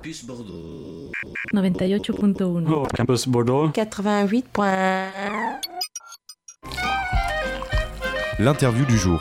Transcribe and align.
Campus 0.00 0.24
Bordeaux. 0.24 1.12
98.1. 1.52 2.96
Campus 2.96 3.28
Bordeaux. 3.28 3.68
88. 3.68 4.46
L'interview 8.38 8.86
du 8.86 8.96
jour. 8.96 9.20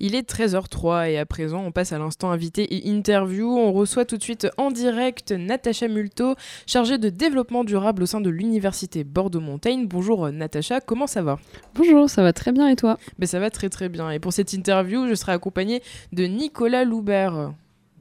Il 0.00 0.14
est 0.14 0.26
13h03 0.26 1.10
et 1.10 1.18
à 1.18 1.26
présent 1.26 1.62
on 1.62 1.72
passe 1.72 1.92
à 1.92 1.98
l'instant 1.98 2.30
invité 2.30 2.62
et 2.74 2.88
interview. 2.88 3.50
On 3.54 3.70
reçoit 3.70 4.06
tout 4.06 4.16
de 4.16 4.22
suite 4.22 4.48
en 4.56 4.70
direct 4.70 5.32
Natacha 5.32 5.88
Multo, 5.88 6.34
chargée 6.66 6.96
de 6.96 7.10
développement 7.10 7.64
durable 7.64 8.02
au 8.02 8.06
sein 8.06 8.22
de 8.22 8.30
l'université 8.30 9.04
Bordeaux-Montaigne. 9.04 9.88
Bonjour 9.88 10.32
Natacha, 10.32 10.80
comment 10.80 11.06
ça 11.06 11.20
va? 11.20 11.38
Bonjour, 11.74 12.08
ça 12.08 12.22
va 12.22 12.32
très 12.32 12.52
bien 12.52 12.68
et 12.68 12.76
toi? 12.76 12.96
Ben, 13.18 13.26
Ça 13.26 13.40
va 13.40 13.50
très 13.50 13.68
très 13.68 13.90
bien. 13.90 14.10
Et 14.10 14.20
pour 14.20 14.32
cette 14.32 14.54
interview, 14.54 15.06
je 15.06 15.14
serai 15.14 15.32
accompagnée 15.32 15.82
de 16.14 16.24
Nicolas 16.24 16.84
Loubert. 16.84 17.52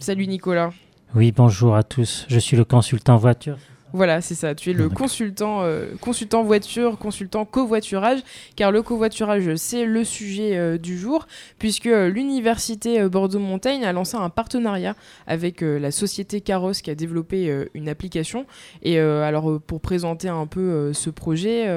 Salut 0.01 0.25
Nicolas. 0.25 0.71
Oui, 1.13 1.31
bonjour 1.31 1.75
à 1.75 1.83
tous. 1.83 2.25
Je 2.27 2.39
suis 2.39 2.57
le 2.57 2.65
consultant 2.65 3.17
voiture 3.17 3.59
voilà, 3.93 4.21
c'est 4.21 4.35
ça. 4.35 4.55
Tu 4.55 4.69
es 4.69 4.73
le 4.73 4.87
consultant, 4.87 5.63
euh, 5.63 5.95
consultant 5.99 6.43
voiture, 6.43 6.97
consultant 6.97 7.43
covoiturage, 7.43 8.19
car 8.55 8.71
le 8.71 8.81
covoiturage, 8.81 9.53
c'est 9.57 9.83
le 9.83 10.05
sujet 10.05 10.57
euh, 10.57 10.77
du 10.77 10.97
jour, 10.97 11.27
puisque 11.59 11.87
euh, 11.87 12.07
l'université 12.07 13.09
Bordeaux-Montaigne 13.09 13.83
a 13.83 13.91
lancé 13.91 14.15
un 14.15 14.29
partenariat 14.29 14.95
avec 15.27 15.59
la 15.59 15.91
société 15.91 16.39
Caros 16.39 16.71
qui 16.71 16.89
a 16.89 16.95
développé 16.95 17.67
une 17.73 17.89
application. 17.89 18.45
Et 18.81 18.97
alors, 18.97 19.59
pour 19.59 19.81
présenter 19.81 20.29
un 20.29 20.47
peu 20.47 20.93
ce 20.93 21.09
projet, 21.09 21.67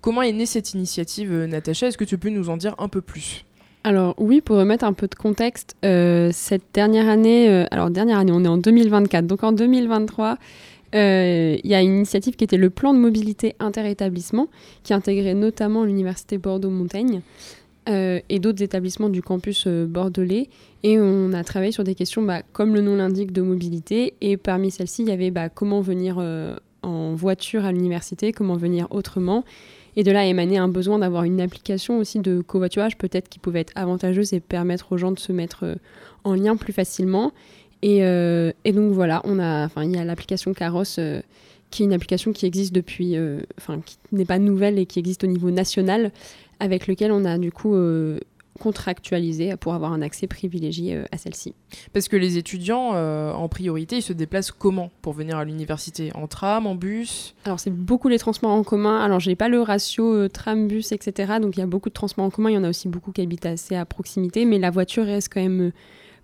comment 0.00 0.22
est 0.22 0.32
née 0.32 0.46
cette 0.46 0.74
initiative, 0.74 1.32
Natacha? 1.32 1.86
Est-ce 1.86 1.98
que 1.98 2.04
tu 2.04 2.18
peux 2.18 2.30
nous 2.30 2.48
en 2.48 2.56
dire 2.56 2.74
un 2.78 2.88
peu 2.88 3.00
plus? 3.00 3.44
Alors 3.84 4.14
oui, 4.18 4.40
pour 4.40 4.56
remettre 4.56 4.84
un 4.84 4.92
peu 4.92 5.08
de 5.08 5.14
contexte, 5.16 5.76
cette 5.82 6.62
dernière 6.72 7.08
année, 7.08 7.66
alors 7.72 7.90
dernière 7.90 8.18
année, 8.18 8.32
on 8.32 8.44
est 8.44 8.48
en 8.48 8.58
2024, 8.58 9.26
donc 9.26 9.42
en 9.42 9.50
2023, 9.50 10.38
euh, 10.94 11.56
il 11.62 11.70
y 11.70 11.74
a 11.74 11.80
une 11.80 11.96
initiative 11.96 12.36
qui 12.36 12.44
était 12.44 12.56
le 12.56 12.70
plan 12.70 12.92
de 12.92 12.98
mobilité 12.98 13.54
interétablissement, 13.58 14.48
qui 14.82 14.92
intégrait 14.92 15.34
notamment 15.34 15.84
l'université 15.84 16.38
Bordeaux-Montaigne 16.38 17.22
euh, 17.88 18.20
et 18.28 18.38
d'autres 18.38 18.62
établissements 18.62 19.08
du 19.08 19.22
campus 19.22 19.64
euh, 19.66 19.86
bordelais. 19.86 20.48
Et 20.82 20.98
on 20.98 21.32
a 21.32 21.44
travaillé 21.44 21.72
sur 21.72 21.84
des 21.84 21.94
questions, 21.94 22.22
bah, 22.22 22.42
comme 22.52 22.74
le 22.74 22.82
nom 22.82 22.96
l'indique, 22.96 23.32
de 23.32 23.42
mobilité. 23.42 24.14
Et 24.20 24.36
parmi 24.36 24.70
celles-ci, 24.70 25.02
il 25.02 25.08
y 25.08 25.12
avait 25.12 25.30
bah, 25.30 25.48
comment 25.48 25.80
venir 25.80 26.18
en 26.82 27.14
voiture 27.14 27.64
à 27.64 27.72
l'université, 27.72 28.32
comment 28.32 28.56
venir 28.56 28.88
autrement. 28.90 29.44
Et 29.96 30.04
de 30.04 30.10
là 30.10 30.24
émané 30.24 30.56
un 30.56 30.68
besoin 30.68 30.98
d'avoir 30.98 31.24
une 31.24 31.40
application 31.40 31.98
aussi 31.98 32.20
de 32.20 32.40
covoiturage, 32.40 32.96
peut-être 32.96 33.28
qui 33.28 33.38
pouvait 33.38 33.60
être 33.60 33.72
avantageuse 33.74 34.32
et 34.32 34.40
permettre 34.40 34.92
aux 34.92 34.96
gens 34.96 35.12
de 35.12 35.18
se 35.18 35.32
mettre 35.32 35.76
en 36.24 36.34
lien 36.34 36.56
plus 36.56 36.72
facilement. 36.72 37.32
Euh, 37.84 38.52
et, 38.64 38.72
donc 38.72 38.92
voilà, 38.92 39.20
on 39.24 39.38
a, 39.38 39.64
enfin, 39.64 39.84
il 39.84 39.92
y 39.92 39.98
a 39.98 40.04
l'application 40.04 40.54
Caros 40.54 40.84
euh, 40.98 41.20
qui 41.70 41.82
est 41.82 41.86
une 41.86 41.92
application 41.92 42.32
qui 42.32 42.46
existe 42.46 42.72
depuis, 42.72 43.16
euh, 43.16 43.40
enfin, 43.58 43.80
qui 43.84 43.96
n'est 44.12 44.24
pas 44.24 44.38
nouvelle 44.38 44.78
et 44.78 44.86
qui 44.86 44.98
existe 44.98 45.24
au 45.24 45.26
niveau 45.26 45.50
national, 45.50 46.12
avec 46.60 46.86
lequel 46.86 47.10
on 47.12 47.24
a 47.24 47.38
du 47.38 47.50
coup 47.50 47.74
contractualisé 48.62 49.56
pour 49.56 49.74
avoir 49.74 49.92
un 49.92 50.02
accès 50.02 50.26
privilégié 50.26 51.02
à 51.10 51.18
celle-ci. 51.18 51.54
Parce 51.92 52.08
que 52.08 52.16
les 52.16 52.38
étudiants, 52.38 52.94
en 52.94 53.48
priorité, 53.48 53.96
ils 53.96 54.02
se 54.02 54.12
déplacent 54.12 54.52
comment 54.52 54.90
pour 55.02 55.12
venir 55.12 55.36
à 55.36 55.44
l'université? 55.44 56.10
En 56.14 56.26
tram, 56.26 56.66
en 56.66 56.74
bus? 56.74 57.34
Alors, 57.44 57.58
c'est 57.58 57.70
beaucoup 57.70 58.08
les 58.08 58.18
transports 58.18 58.50
en 58.50 58.62
commun. 58.62 59.00
Alors, 59.00 59.20
je 59.20 59.28
n'ai 59.28 59.36
pas 59.36 59.48
le 59.48 59.60
ratio 59.60 60.28
tram-bus, 60.28 60.92
etc. 60.92 61.34
Donc, 61.40 61.56
il 61.56 61.60
y 61.60 61.62
a 61.62 61.66
beaucoup 61.66 61.88
de 61.88 61.94
transports 61.94 62.24
en 62.24 62.30
commun. 62.30 62.50
Il 62.50 62.54
y 62.54 62.58
en 62.58 62.64
a 62.64 62.68
aussi 62.68 62.88
beaucoup 62.88 63.12
qui 63.12 63.20
habitent 63.20 63.46
assez 63.46 63.74
à 63.74 63.84
proximité. 63.84 64.44
Mais 64.44 64.58
la 64.58 64.70
voiture 64.70 65.04
reste 65.04 65.32
quand 65.32 65.42
même 65.42 65.72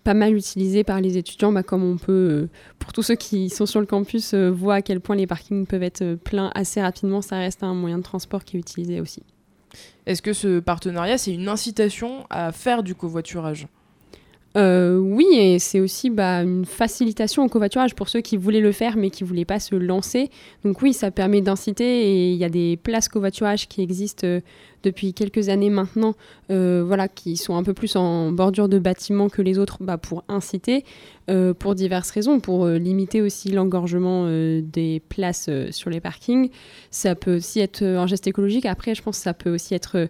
pas 0.05 0.15
mal 0.15 0.35
utilisé 0.35 0.85
par 0.85 1.01
les 1.03 1.19
étudiants, 1.19 1.53
bah, 1.53 1.63
comme 1.63 1.85
on 1.85 1.99
peut, 1.99 2.13
euh, 2.13 2.49
pour 2.79 2.95
tous 2.95 3.03
ceux 3.03 3.15
qui 3.15 3.51
sont 3.51 3.67
sur 3.67 3.81
le 3.81 3.85
campus, 3.87 4.33
euh, 4.33 4.51
voient 4.51 4.77
à 4.77 4.83
quel 4.83 5.01
point 5.01 5.17
les 5.17 5.27
parkings 5.27 5.67
peuvent 5.67 5.83
être 5.83 6.03
euh, 6.03 6.17
pleins 6.17 6.51
assez 6.55 6.81
rapidement, 6.81 7.21
ça 7.21 7.37
reste 7.37 7.63
un 7.63 7.75
moyen 7.75 7.99
de 7.99 8.03
transport 8.03 8.45
qui 8.45 8.57
est 8.57 8.61
utilisé 8.61 9.03
aussi. 9.03 9.23
Est-ce 10.07 10.23
que 10.23 10.33
ce 10.33 10.61
partenariat, 10.61 11.19
c'est 11.19 11.35
une 11.35 11.49
incitation 11.49 12.27
à 12.31 12.53
faire 12.53 12.83
du 12.83 12.95
covoiturage? 12.95 13.67
Oui, 14.59 15.27
et 15.35 15.59
c'est 15.59 15.81
aussi 15.81 16.11
bah, 16.11 16.43
une 16.43 16.65
facilitation 16.65 17.45
au 17.45 17.49
covoiturage 17.49 17.95
pour 17.95 18.09
ceux 18.09 18.21
qui 18.21 18.37
voulaient 18.37 18.61
le 18.61 18.73
faire 18.73 18.97
mais 18.97 19.11
qui 19.11 19.25
ne 19.25 19.29
voulaient 19.29 19.45
pas 19.45 19.61
se 19.61 19.75
lancer. 19.75 20.31
Donc 20.65 20.83
oui, 20.83 20.93
ça 20.93 21.11
permet 21.11 21.41
d'inciter 21.41 21.85
et 21.85 22.31
il 22.33 22.37
y 22.37 22.45
a 22.45 22.49
des 22.49 22.77
places 22.77 23.09
covoiturage 23.09 23.69
qui 23.69 23.83
existent 23.83 24.27
depuis 24.83 25.13
quelques 25.13 25.49
années 25.49 25.71
maintenant, 25.71 26.15
euh, 26.51 26.85
voilà, 26.87 27.09
qui 27.09 27.37
sont 27.37 27.57
un 27.57 27.63
peu 27.63 27.75
plus 27.75 27.97
en 27.97 28.33
bordure 28.33 28.69
de 28.69 28.79
bâtiments 28.79 29.29
que 29.29 29.43
les 29.43 29.59
autres 29.59 29.79
bah, 29.81 29.99
pour 29.99 30.25
inciter, 30.29 30.85
euh, 31.31 31.55
pour 31.55 31.75
diverses 31.75 32.11
raisons, 32.11 32.41
pour 32.41 32.65
euh, 32.65 32.79
limiter 32.79 33.21
aussi 33.21 33.51
l'engorgement 33.51 34.29
des 34.29 35.03
places 35.09 35.51
sur 35.71 35.91
les 35.91 36.01
parkings. 36.01 36.51
Ça 36.91 37.15
peut 37.15 37.37
aussi 37.37 37.61
être 37.61 37.83
un 37.83 38.07
geste 38.07 38.27
écologique. 38.27 38.67
Après, 38.67 38.95
je 38.95 39.03
pense 39.03 39.19
que 39.19 39.23
ça 39.23 39.35
peut 39.35 39.53
aussi 39.53 39.75
être 39.75 40.09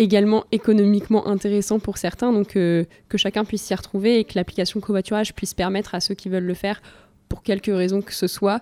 également 0.00 0.44
économiquement 0.52 1.26
intéressant 1.26 1.78
pour 1.78 1.98
certains, 1.98 2.32
donc 2.32 2.48
que 2.54 2.86
chacun 3.16 3.44
puisse 3.44 3.62
s'y 3.62 3.74
retrouver 3.74 4.18
et 4.18 4.24
que 4.24 4.32
l'application 4.34 4.80
covoiturage 4.80 5.34
puisse 5.34 5.54
permettre 5.54 5.94
à 5.94 6.00
ceux 6.00 6.14
qui 6.14 6.28
veulent 6.28 6.44
le 6.44 6.54
faire 6.54 6.80
pour 7.28 7.42
quelque 7.42 7.70
raison 7.70 8.00
que 8.00 8.14
ce 8.14 8.26
soit, 8.26 8.60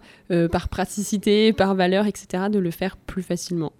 par 0.51 0.69
praticité, 0.69 1.53
par 1.53 1.75
valeur, 1.75 2.07
etc., 2.07 2.45
de 2.51 2.59
le 2.59 2.71
faire 2.71 2.97
plus 2.97 3.23
facilement. 3.23 3.73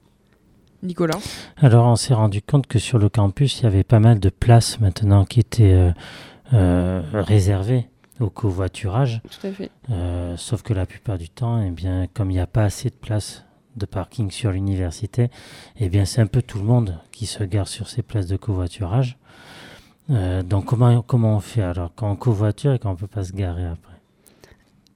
Nicolas? 0.83 1.19
Alors, 1.57 1.87
on 1.87 1.97
s'est 1.97 2.15
rendu 2.15 2.43
compte 2.43 2.67
que 2.67 2.79
sur 2.79 2.99
le 2.99 3.09
campus, 3.09 3.61
il 3.61 3.65
y 3.65 3.67
avait 3.67 3.85
pas 3.85 4.01
mal 4.01 4.21
de 4.21 4.29
places 4.29 4.81
maintenant 4.81 5.25
qui 5.25 5.41
étaient 5.41 5.73
euh, 5.73 5.91
euh, 6.53 7.03
réservées 7.13 7.89
au 8.21 8.31
covoiturage. 8.31 9.21
Tout 9.25 9.47
à 9.47 9.53
fait. 9.53 9.71
Euh, 9.91 10.37
sauf 10.37 10.63
que 10.63 10.73
la 10.73 10.87
plupart 10.87 11.19
du 11.19 11.29
temps, 11.29 11.61
eh 11.63 11.71
bien, 11.71 12.07
comme 12.13 12.31
il 12.31 12.35
n'y 12.35 12.41
a 12.41 12.47
pas 12.47 12.65
assez 12.65 12.91
de 12.91 12.95
places 12.95 13.45
de 13.79 13.87
parking 13.87 14.31
sur 14.31 14.53
l'université, 14.53 15.31
eh 15.79 15.89
bien, 15.89 16.05
c'est 16.05 16.21
un 16.21 16.27
peu 16.27 16.43
tout 16.43 16.59
le 16.59 16.65
monde 16.65 16.99
qui 17.13 17.27
se 17.27 17.45
gare 17.45 17.69
sur 17.69 17.89
ces 17.89 18.03
places 18.03 18.27
de 18.27 18.37
covoiturage. 18.37 19.17
donc, 20.09 20.67
comment, 20.67 21.03
comment 21.03 21.37
on 21.37 21.41
fait? 21.41 21.63
Alors 21.63 21.93
quand 21.95 22.11
on 22.11 22.17
covoiture 22.17 22.73
et 22.75 22.79
quand 22.79 22.91
on 22.91 22.95
ne 22.95 22.99
peut 22.99 23.07
pas 23.07 23.25
se 23.25 23.33
garer 23.33 23.67
après 23.67 23.88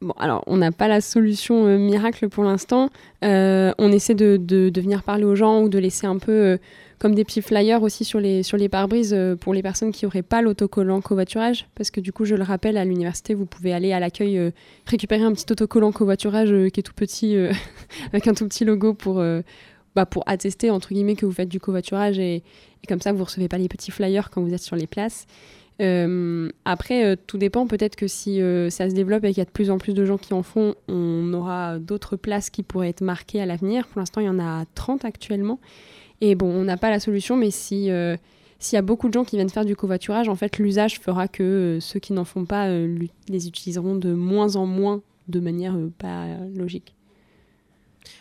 Bon, 0.02 0.14
alors, 0.18 0.42
on 0.48 0.56
n'a 0.56 0.72
pas 0.72 0.88
la 0.88 1.00
solution 1.00 1.64
euh, 1.64 1.78
miracle 1.78 2.28
pour 2.28 2.42
l'instant. 2.42 2.90
Euh, 3.24 3.72
on 3.78 3.92
essaie 3.92 4.16
de, 4.16 4.72
venir 4.74 5.04
parler 5.04 5.22
aux 5.22 5.36
gens 5.36 5.62
ou 5.62 5.68
de 5.68 5.78
laisser 5.78 6.08
un 6.08 6.18
peu 6.18 6.32
euh, 6.32 6.56
comme 6.98 7.14
des 7.14 7.24
petits 7.24 7.40
flyers 7.40 7.80
aussi 7.84 8.04
sur 8.04 8.18
les, 8.18 8.42
sur 8.42 8.56
les 8.56 8.68
pare-brises 8.68 9.16
pour 9.40 9.54
les 9.54 9.62
personnes 9.62 9.92
qui 9.92 10.04
n'auraient 10.04 10.22
pas 10.22 10.42
l'autocollant 10.42 11.00
covoiturage. 11.00 11.68
Parce 11.76 11.92
que 11.92 12.00
du 12.00 12.12
coup, 12.12 12.24
je 12.24 12.34
le 12.34 12.42
rappelle, 12.42 12.76
à 12.78 12.84
l'université, 12.84 13.34
vous 13.34 13.46
pouvez 13.46 13.72
aller 13.72 13.92
à 13.92 14.00
l'accueil 14.00 14.52
récupérer 14.86 15.22
un 15.22 15.32
petit 15.32 15.46
autocollant 15.50 15.92
covoiturage 15.92 16.50
qui 16.72 16.80
est 16.80 16.82
tout 16.82 16.94
petit, 16.94 17.36
avec 18.12 18.26
un 18.26 18.34
tout 18.34 18.46
petit 18.48 18.64
logo 18.64 18.94
pour, 18.94 19.22
bah, 19.94 20.06
pour 20.06 20.24
attester, 20.26 20.70
entre 20.70 20.92
guillemets, 20.94 21.16
que 21.16 21.26
vous 21.26 21.32
faites 21.32 21.48
du 21.48 21.60
covoiturage. 21.60 22.18
Et, 22.18 22.36
et 22.36 22.86
comme 22.88 23.00
ça, 23.00 23.12
vous 23.12 23.18
ne 23.18 23.24
recevez 23.24 23.48
pas 23.48 23.58
les 23.58 23.68
petits 23.68 23.92
flyers 23.92 24.30
quand 24.30 24.42
vous 24.42 24.54
êtes 24.54 24.62
sur 24.62 24.76
les 24.76 24.86
places. 24.88 25.26
Euh, 25.80 26.50
après, 26.64 27.04
euh, 27.04 27.16
tout 27.26 27.38
dépend. 27.38 27.66
Peut-être 27.66 27.96
que 27.96 28.06
si 28.06 28.40
euh, 28.40 28.70
ça 28.70 28.88
se 28.88 28.94
développe 28.94 29.24
et 29.24 29.28
qu'il 29.28 29.38
y 29.38 29.42
a 29.42 29.46
de 29.46 29.50
plus 29.50 29.70
en 29.70 29.78
plus 29.78 29.94
de 29.94 30.04
gens 30.04 30.18
qui 30.18 30.34
en 30.34 30.42
font, 30.42 30.74
on 30.88 31.32
aura 31.32 31.78
d'autres 31.78 32.16
places 32.16 32.50
qui 32.50 32.62
pourraient 32.62 32.90
être 32.90 33.00
marquées 33.00 33.40
à 33.40 33.46
l'avenir. 33.46 33.86
Pour 33.88 34.00
l'instant, 34.00 34.20
il 34.20 34.26
y 34.26 34.30
en 34.30 34.38
a 34.38 34.64
30 34.74 35.04
actuellement. 35.04 35.58
Et 36.20 36.34
bon, 36.34 36.46
on 36.46 36.64
n'a 36.64 36.76
pas 36.76 36.90
la 36.90 37.00
solution, 37.00 37.36
mais 37.36 37.50
si 37.50 37.90
s'il 38.58 38.76
y 38.76 38.78
a 38.78 38.82
beaucoup 38.82 39.08
de 39.08 39.12
gens 39.12 39.24
qui 39.24 39.34
viennent 39.34 39.48
faire 39.48 39.64
du 39.64 39.74
covoiturage, 39.74 40.28
en 40.28 40.36
fait, 40.36 40.58
l'usage 40.58 41.00
fera 41.00 41.26
que 41.26 41.78
ceux 41.80 41.98
qui 41.98 42.12
n'en 42.12 42.24
font 42.24 42.44
pas 42.44 42.68
les 42.68 43.48
utiliseront 43.48 43.96
de 43.96 44.12
moins 44.12 44.54
en 44.54 44.66
moins 44.66 45.02
de 45.26 45.40
manière 45.40 45.76
pas 45.98 46.26
logique. 46.54 46.94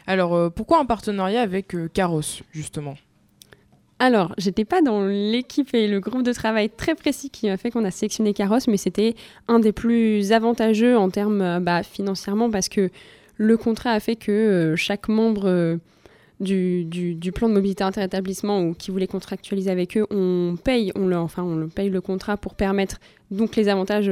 Alors, 0.08 0.52
pourquoi 0.52 0.80
un 0.80 0.86
partenariat 0.86 1.42
avec 1.42 1.76
Caros, 1.94 2.42
justement? 2.52 2.96
Alors, 4.02 4.34
j'étais 4.40 4.66
pas 4.66 4.82
dans 4.82 5.06
l'équipe 5.06 5.76
et 5.76 5.88
le 5.88 6.00
groupe 6.00 6.24
de 6.24 6.34
travail 6.34 6.72
très 6.72 6.96
précis 6.96 7.30
qui 7.30 7.48
a 7.48 7.56
fait 7.56 7.70
qu'on 7.70 7.86
a 7.86 7.92
sélectionné 7.92 8.34
Caros, 8.34 8.58
mais 8.68 8.78
c'était 8.78 9.14
un 9.48 9.60
des 9.60 9.72
plus 9.72 10.32
avantageux 10.32 10.98
en 10.98 11.12
termes 11.12 11.42
euh, 11.44 11.60
bah, 11.60 11.84
financièrement 11.84 12.50
parce 12.50 12.68
que 12.68 12.90
le 13.38 13.58
contrat 13.58 13.92
a 13.92 14.00
fait 14.00 14.16
que 14.16 14.32
euh, 14.32 14.76
chaque 14.76 15.08
membre 15.08 15.44
euh, 15.46 15.78
du, 16.40 17.32
plan 17.32 17.48
de 17.48 17.54
mobilité 17.54 17.84
interétablissement 17.84 18.64
ou 18.64 18.74
qui 18.74 18.90
voulait 18.90 19.06
contractualiser 19.06 19.70
avec 19.70 19.96
eux, 19.96 20.08
on 20.10 20.56
paye, 20.56 20.92
on 20.96 21.06
leur, 21.06 21.22
enfin, 21.22 21.44
on 21.44 21.70
paye 21.70 21.92
le 21.92 22.02
contrat 22.02 22.38
pour 22.38 22.56
permettre 22.56 23.00
donc 23.30 23.56
les 23.56 23.70
avantages 23.70 24.12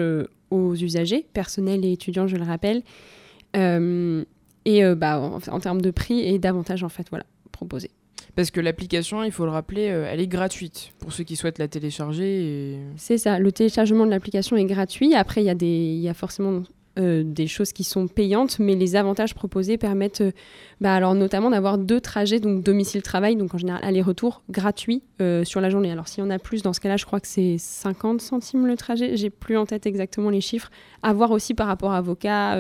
aux 0.52 0.76
usagers, 0.76 1.26
personnels 1.34 1.84
et 1.84 1.94
étudiants, 1.94 2.28
je 2.28 2.36
le 2.36 2.44
rappelle, 2.44 2.84
et 3.56 4.96
bah, 4.96 5.20
en, 5.20 5.40
en, 5.52 5.60
termes 5.60 5.82
de 5.82 5.90
prix 5.90 6.20
et 6.20 6.38
d'avantages 6.38 6.84
en 6.84 6.90
fait, 6.90 7.08
voilà, 7.10 7.26
proposés. 7.52 7.90
Parce 8.36 8.52
que 8.52 8.60
l'application, 8.62 9.24
il 9.24 9.32
faut 9.32 9.46
le 9.46 9.52
rappeler, 9.52 9.90
euh, 9.90 10.08
elle 10.10 10.20
est 10.20 10.28
gratuite 10.28 10.94
pour 11.00 11.14
ceux 11.14 11.24
qui 11.24 11.36
souhaitent 11.36 11.60
la 11.60 11.68
télécharger. 11.68 12.78
C'est 12.96 13.18
ça, 13.18 13.40
le 13.40 13.52
téléchargement 13.52 14.06
de 14.06 14.12
l'application 14.12 14.56
est 14.56 14.66
gratuit. 14.66 15.16
Après, 15.16 15.42
il 15.42 15.46
y, 15.46 15.50
a 15.50 15.56
des, 15.56 15.96
y 15.96 16.10
a 16.10 16.14
forcément 16.14 16.64
euh, 17.00 17.24
des 17.24 17.48
choses 17.48 17.72
qui 17.72 17.84
sont 17.84 18.08
payantes, 18.08 18.60
mais 18.60 18.76
les 18.76 18.96
avantages 18.96 19.34
proposés 19.34 19.78
permettent 19.78 20.22
euh, 20.22 20.32
bah, 20.82 20.94
alors 20.94 21.16
notamment 21.16 21.50
d'avoir 21.50 21.78
deux 21.78 22.02
trajets, 22.02 22.40
donc 22.40 22.64
domicile-travail, 22.64 23.36
donc 23.36 23.54
en 23.54 23.58
général 23.58 23.82
aller-retour, 23.84 24.42
gratuits 24.50 25.02
euh, 25.22 25.44
sur 25.44 25.62
la 25.62 25.70
journée. 25.70 25.92
Alors 25.92 26.08
s'il 26.08 26.24
y 26.24 26.28
en 26.28 26.30
a 26.30 26.40
plus, 26.40 26.62
dans 26.62 26.74
ce 26.74 26.80
cas-là, 26.80 26.98
je 26.98 27.06
crois 27.06 27.20
que 27.20 27.28
c'est 27.28 27.58
50 27.58 28.22
centimes 28.22 28.68
le 28.68 28.76
trajet, 28.76 29.16
j'ai 29.16 29.30
plus 29.30 29.58
en 29.58 29.66
tête 29.66 29.86
exactement 29.86 30.30
les 30.30 30.42
chiffres. 30.42 30.72
À 31.02 31.14
voir 31.14 31.32
aussi 31.32 31.54
par 31.54 31.68
rapport 31.68 31.94
à 31.94 32.02
vos 32.02 32.16
cas, 32.16 32.58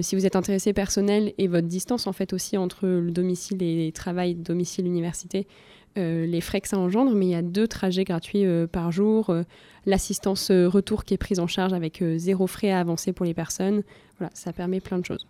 si 0.00 0.16
vous 0.16 0.24
êtes 0.24 0.36
intéressé 0.36 0.72
personnel 0.72 1.34
et 1.36 1.46
votre 1.46 1.66
distance 1.68 2.06
en 2.06 2.12
fait 2.12 2.32
aussi 2.32 2.56
entre 2.56 2.86
le 2.86 3.10
domicile 3.10 3.62
et 3.62 3.92
travail, 3.92 4.34
domicile-université. 4.34 5.46
Euh, 5.96 6.26
les 6.26 6.40
frais 6.40 6.60
que 6.60 6.66
ça 6.66 6.76
engendre, 6.76 7.14
mais 7.14 7.26
il 7.26 7.30
y 7.30 7.34
a 7.36 7.42
deux 7.42 7.68
trajets 7.68 8.02
gratuits 8.02 8.44
euh, 8.44 8.66
par 8.66 8.90
jour, 8.90 9.30
euh, 9.30 9.44
l'assistance 9.86 10.50
retour 10.50 11.04
qui 11.04 11.14
est 11.14 11.18
prise 11.18 11.38
en 11.38 11.46
charge 11.46 11.72
avec 11.72 12.02
zéro 12.16 12.46
frais 12.46 12.70
à 12.70 12.80
avancer 12.80 13.12
pour 13.12 13.24
les 13.24 13.34
personnes. 13.34 13.82
Voilà, 14.18 14.30
ça 14.34 14.52
permet 14.52 14.80
plein 14.80 14.98
de 14.98 15.04
choses. 15.04 15.26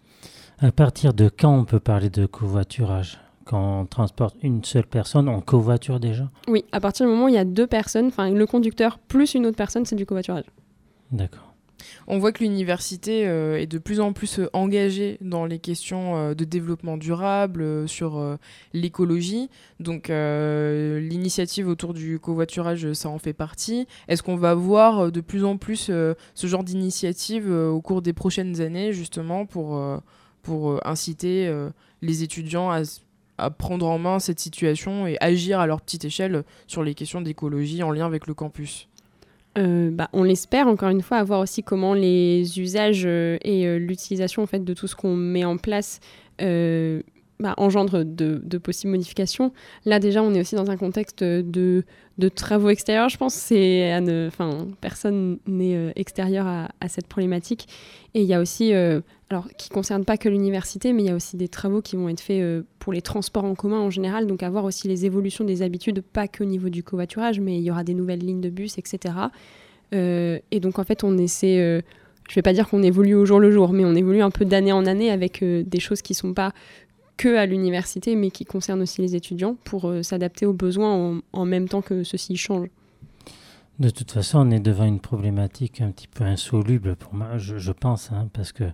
À 0.61 0.73
partir 0.73 1.13
de 1.13 1.29
quand 1.29 1.55
on 1.55 1.65
peut 1.65 1.81
parler 1.81 2.09
de 2.09 2.25
covoiturage? 2.27 3.21
Quand 3.45 3.83
on 3.83 3.85
transporte 3.87 4.37
une 4.43 4.65
seule 4.65 4.87
personne, 4.87 5.29
on 5.29 5.43
covoiture 5.43 6.01
déjà? 6.01 6.31
Oui, 6.49 6.65
à 6.73 6.81
partir 6.81 7.05
du 7.05 7.13
moment 7.13 7.27
où 7.27 7.29
il 7.29 7.35
y 7.35 7.39
a 7.39 7.45
deux 7.45 7.67
personnes, 7.67 8.07
enfin 8.07 8.31
le 8.31 8.47
conducteur 8.47 8.99
plus 8.99 9.35
une 9.35 9.45
autre 9.45 9.57
personne, 9.57 9.85
c'est 9.85 9.97
du 9.97 10.07
covoiturage. 10.07 10.45
D'accord. 11.13 11.54
On 12.07 12.19
voit 12.19 12.33
que 12.33 12.43
l'université 12.43 13.27
euh, 13.27 13.59
est 13.59 13.67
de 13.67 13.79
plus 13.79 14.01
en 14.01 14.13
plus 14.13 14.39
euh, 14.39 14.49
engagée 14.53 15.19
dans 15.21 15.47
les 15.47 15.59
questions 15.59 16.17
euh, 16.17 16.35
de 16.35 16.45
développement 16.45 16.97
durable, 16.97 17.89
sur 17.89 18.39
l'écologie. 18.73 19.49
Donc 19.81 20.09
l'initiative 20.09 21.69
autour 21.69 21.95
du 21.95 22.19
covoiturage, 22.19 22.93
ça 22.93 23.09
en 23.09 23.19
fait 23.19 23.33
partie. 23.33 23.87
Est-ce 24.09 24.23
qu'on 24.23 24.37
va 24.37 24.55
voir 24.55 25.13
de 25.13 25.21
plus 25.21 25.45
en 25.45 25.57
plus 25.57 25.91
ce 25.91 26.47
genre 26.47 26.65
d'initiative 26.65 27.51
au 27.51 27.81
cours 27.81 28.03
des 28.03 28.13
prochaines 28.13 28.61
années, 28.61 28.93
justement, 28.93 29.47
pour, 29.47 29.81
inciter 30.85 31.53
les 32.03 32.23
étudiants 32.23 32.71
à 33.39 33.51
prendre 33.51 33.87
en 33.87 33.99
main 33.99 34.19
cette 34.19 34.41
situation 34.41 35.07
et 35.07 35.17
agir 35.21 35.61
à 35.61 35.67
leur 35.67 35.81
petite 35.81 36.05
échelle 36.05 36.45
sur 36.67 36.83
les 36.83 36.95
questions 36.95 37.21
d'écologie 37.21 37.83
en 37.83 37.91
lien 37.91 38.07
avec 38.07 38.27
le 38.27 38.35
campus? 38.35 38.89
Euh, 39.57 39.91
bah, 39.91 40.09
on 40.13 40.25
l'espère 40.25 40.67
encore 40.67 40.89
une 40.89 41.03
fois, 41.03 41.19
à 41.19 41.25
voir 41.25 41.41
aussi 41.41 41.63
comment 41.63 41.95
les 41.95 42.59
usages 42.59 43.05
euh, 43.07 43.39
et 43.43 43.67
euh, 43.67 43.79
l'utilisation 43.79 44.43
en 44.43 44.47
fait, 44.47 44.65
de 44.65 44.75
tout 44.75 44.89
ce 44.89 44.97
qu'on 44.97 45.15
met 45.15 45.45
en 45.45 45.57
place 45.57 46.01
bah, 47.41 47.55
engendre 47.57 48.05
de, 48.05 48.59
possibles 48.59 48.93
modifications. 48.93 49.53
Là 49.85 49.99
déjà, 49.99 50.23
on 50.23 50.35
est 50.35 50.41
aussi 50.41 50.57
dans 50.57 50.71
un 50.71 50.77
contexte 50.77 51.23
de, 51.23 51.85
travaux 52.35 52.71
extérieurs, 52.71 53.09
je 53.09 53.17
pense. 53.17 53.53
Personne 54.81 55.39
n'est 55.47 55.93
extérieur 55.97 56.47
à, 56.47 56.69
à, 56.81 56.89
cette 56.89 57.07
problématique. 57.07 57.69
Et 58.15 58.23
il 58.23 58.27
y 58.27 58.35
a 58.35 58.41
aussi, 58.41 58.73
alors 59.35 59.49
qui 59.57 59.71
ne 59.71 59.75
concerne 59.75 60.05
pas 60.05 60.17
que 60.17 60.29
l'université, 60.29 60.93
mais 60.93 61.03
il 61.03 61.07
y 61.07 61.11
a 61.11 61.15
aussi 61.15 61.37
des 61.37 61.49
travaux 61.49 61.83
qui 61.83 61.97
vont 61.97 62.09
être 62.09 62.21
faits 62.21 62.65
pour 62.79 62.93
les 62.93 63.03
transports 63.03 63.45
en 63.45 63.55
commun 63.55 63.81
en 63.81 63.91
général. 63.91 64.27
Donc 64.27 64.43
à 64.43 64.51
voir 64.51 64.65
aussi 64.65 64.89
les 64.89 65.05
évolutions 65.07 65.45
des 65.45 65.63
habitudes, 65.63 66.01
pas 66.01 66.29
qu'au 66.29 66.45
niveau 66.45 66.69
du 66.69 66.83
covoiturage, 66.83 67.41
mais 67.41 67.59
il 67.59 67.63
y 67.63 67.71
aura 67.71 67.85
des 67.85 67.95
nouvelles 67.95 68.21
lignes 68.21 68.41
de 68.41 68.51
bus, 68.51 68.79
etc. 68.79 69.15
Euh, 69.95 70.39
et 70.51 70.61
donc 70.61 70.79
en 70.79 70.85
fait, 70.85 71.05
on 71.05 71.17
essaie, 71.19 71.61
euh, 71.61 71.81
je 72.29 72.33
ne 72.33 72.35
vais 72.37 72.43
pas 72.43 72.53
dire 72.53 72.69
qu'on 72.69 72.83
évolue 72.83 73.15
au 73.15 73.25
jour 73.25 73.41
le 73.41 73.51
jour, 73.51 73.73
mais 73.73 73.85
on 73.85 73.95
évolue 73.95 74.23
un 74.23 74.31
peu 74.31 74.45
d'année 74.45 74.73
en 74.73 74.87
année 74.87 75.11
avec 75.11 75.43
euh, 75.43 75.63
des 75.65 75.81
choses 75.81 76.03
qui 76.03 76.13
ne 76.13 76.17
sont 76.17 76.35
pas 76.35 76.53
que 77.17 77.37
à 77.37 77.47
l'université, 77.47 78.17
mais 78.17 78.31
qui 78.31 78.45
concernent 78.45 78.83
aussi 78.83 79.01
les 79.01 79.15
étudiants 79.15 79.57
pour 79.65 79.93
s'adapter 80.03 80.47
aux 80.47 80.53
besoins 80.53 81.21
en, 81.33 81.45
même 81.45 81.69
temps 81.69 81.81
que 81.81 82.03
ceci 82.03 82.37
change. 82.37 82.67
De 83.79 83.89
toute 83.89 84.11
façon, 84.11 84.41
on 84.41 84.51
est 84.51 84.59
devant 84.59 84.85
une 84.85 84.99
problématique 84.99 85.81
un 85.81 85.93
petit 85.93 86.09
peu 86.09 86.25
insoluble 86.25 86.97
pour 86.97 87.15
moi, 87.15 87.39
je, 87.39 87.71
pense, 87.71 88.11
hein, 88.11 88.29
parce 88.33 88.51
que 88.51 88.65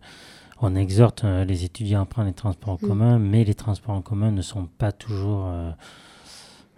on 0.60 0.74
exhorte 0.74 1.24
les 1.24 1.64
étudiants 1.64 2.02
à 2.02 2.06
prendre 2.06 2.28
les 2.28 2.34
transports 2.34 2.74
en 2.74 2.84
mm. 2.84 2.88
commun, 2.88 3.18
mais 3.18 3.44
les 3.44 3.54
transports 3.54 3.94
en 3.94 4.02
commun 4.02 4.30
ne 4.30 4.42
sont 4.42 4.66
pas 4.78 4.92
toujours 4.92 5.46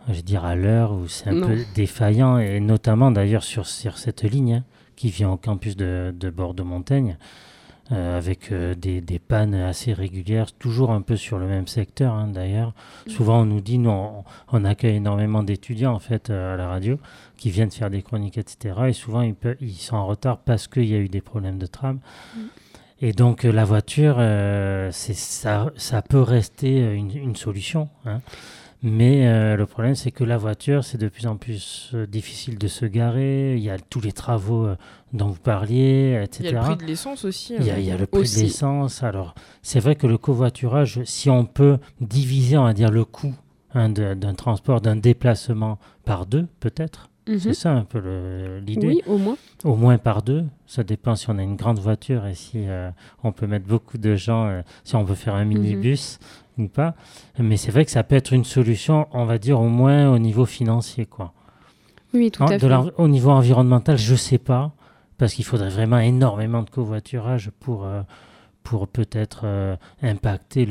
je 0.09 0.15
veux 0.15 0.23
dire, 0.23 0.45
à 0.45 0.55
l'heure 0.55 0.93
où 0.93 1.09
c'est 1.09 1.29
un 1.29 1.41
peu 1.41 1.59
défaillant, 1.75 2.39
et 2.39 2.61
notamment 2.61 3.11
d'ailleurs 3.11 3.45
sur, 3.45 3.67
sur, 3.67 3.99
cette 3.99 4.23
ligne 4.23 4.55
hein, 4.55 4.65
qui 4.97 5.11
vient 5.11 5.31
au 5.31 5.37
campus 5.37 5.77
de, 5.77 6.13
de 6.19 6.31
Bordeaux-Montaigne, 6.31 7.17
euh, 7.93 8.17
avec 8.17 8.53
euh, 8.53 8.75
des, 8.75 9.01
des, 9.01 9.19
pannes 9.19 9.55
assez 9.55 9.93
régulières, 9.93 10.53
toujours 10.53 10.93
un 10.93 11.03
peu 11.03 11.17
sur 11.17 11.39
le 11.39 11.47
même 11.47 11.67
secteur 11.67 12.15
hein, 12.15 12.29
d'ailleurs. 12.29 12.75
Mm. 13.07 13.11
Souvent 13.11 13.43
on 13.43 13.45
nous 13.45 13.61
dit, 13.61 13.79
nous 13.79 13.91
on, 14.53 14.65
accueille 14.65 14.97
énormément 14.97 15.43
d'étudiants 15.43 15.93
en 15.93 15.99
fait 15.99 16.31
euh, 16.31 16.55
à 16.55 16.57
la 16.57 16.69
radio 16.69 16.99
qui 17.37 17.51
viennent 17.51 17.71
faire 17.71 17.91
des 17.91 18.03
chroniques, 18.03 18.39
etc. 18.39 18.77
Et 18.89 18.93
souvent 18.93 19.23
ils, 19.23 19.35
peuvent, 19.35 19.57
ils 19.61 19.75
sont 19.75 19.97
en 19.97 20.07
retard 20.07 20.39
parce 20.39 20.69
qu'il 20.69 20.87
y 20.87 20.95
a 20.95 20.99
eu 20.99 21.09
des 21.09 21.21
problèmes 21.21 21.59
de 21.59 21.67
tram. 21.67 21.99
Mm. 22.37 22.41
Et 23.03 23.13
donc 23.13 23.43
la 23.43 23.65
voiture, 23.65 24.17
c'est 24.93 25.15
ça, 25.15 25.71
ça 25.77 26.03
peut 26.03 26.23
rester 26.23 26.95
une, 26.95 27.15
une 27.15 27.37
solution. 27.37 27.89
Hein. 28.07 28.21
Mais 28.85 29.29
euh, 29.29 29.57
le 29.57 29.65
problème, 29.65 29.95
c'est 29.95 30.11
que 30.11 30.25
la 30.25 30.37
voiture, 30.37 30.83
c'est 30.83 30.99
de 30.99 31.07
plus 31.09 31.29
en 31.29 31.37
plus 31.37 31.91
euh, 31.95 32.05
difficile 32.05 32.59
de 32.59 32.67
se 32.67 32.85
garer. 32.85 33.55
Il 33.55 33.63
y 33.63 33.71
a 33.71 33.79
tous 33.79 34.01
les 34.01 34.11
travaux 34.11 34.67
euh, 34.67 34.77
dont 35.13 35.29
vous 35.29 35.41
parliez, 35.41 36.21
etc. 36.25 36.41
Il 36.41 36.47
y 36.47 36.57
a 36.57 36.61
le 36.61 36.67
prix 36.67 36.77
de 36.77 36.85
l'essence 36.85 37.25
aussi. 37.25 37.55
Il 37.61 37.65
y 37.65 37.71
a, 37.71 37.97
le 37.97 38.07
prix 38.07 38.23
de 38.23 38.41
l'essence. 38.41 39.05
Alors, 39.05 39.37
c'est 39.63 39.79
vrai 39.79 39.95
que 39.95 40.09
le 40.09 40.19
covoiturage, 40.19 41.01
si 41.05 41.31
on 41.31 41.45
peut 41.45 41.79
diviser, 42.01 42.59
on 42.59 42.65
va 42.65 42.73
dire, 42.73 42.91
le 42.91 43.05
coût 43.05 43.35
hein, 43.73 43.89
d'un 43.89 44.35
transport, 44.35 44.81
d'un 44.81 44.97
déplacement 44.97 45.79
par 46.05 46.27
deux, 46.27 46.49
peut-être. 46.59 47.09
Mhm. 47.29 47.39
C'est 47.39 47.55
ça 47.55 47.73
un 47.73 47.85
peu 47.85 48.01
l'idée. 48.65 48.87
Oui, 48.87 49.03
au 49.07 49.19
moins. 49.19 49.37
Au 49.65 49.77
moins 49.77 49.99
par 49.99 50.23
deux. 50.23 50.45
Ça 50.67 50.83
dépend 50.83 51.15
si 51.15 51.31
on 51.31 51.39
a 51.39 51.43
une 51.43 51.57
grande 51.57 51.79
voiture 51.79 52.27
et 52.27 52.35
si 52.35 52.65
on 53.23 53.33
peut 53.33 53.47
mettre 53.47 53.67
beaucoup 53.67 53.99
de 53.99 54.17
gens, 54.17 54.63
si 54.85 54.97
on 54.97 55.05
veut 55.05 55.15
faire 55.15 55.35
un 55.35 55.45
mhm. 55.45 55.59
minibus 55.59 56.19
ou 56.59 56.67
pas. 56.67 56.95
Mais 57.39 57.57
c'est 57.57 57.71
vrai 57.71 57.85
que 57.85 57.91
ça 57.91 58.03
peut 58.03 58.17
être 58.17 58.33
une 58.33 58.45
solution, 58.45 59.07
on 59.13 59.25
va 59.25 59.39
dire 59.39 59.61
au 59.61 59.69
moins 59.69 60.11
au 60.11 60.19
niveau 60.19 60.47
financier, 60.47 61.07
quoi. 61.07 61.33
Oui, 62.15 62.31
tout 62.31 62.43
à 62.45 62.59
fait. 62.59 62.93
Au 62.99 63.09
niveau 63.09 63.31
environnemental, 63.31 63.97
je 63.97 64.15
sais 64.15 64.39
pas, 64.39 64.73
parce 65.19 65.35
qu'il 65.35 65.45
faudrait 65.45 65.71
vraiment 65.71 65.99
énormément 65.99 66.63
de 66.63 66.71
covoiturage 66.71 67.51
pour, 67.61 67.85
euh, 67.85 68.03
pour 68.63 68.89
peut-être 68.89 69.43
euh, 69.45 69.77
impacter 70.03 70.67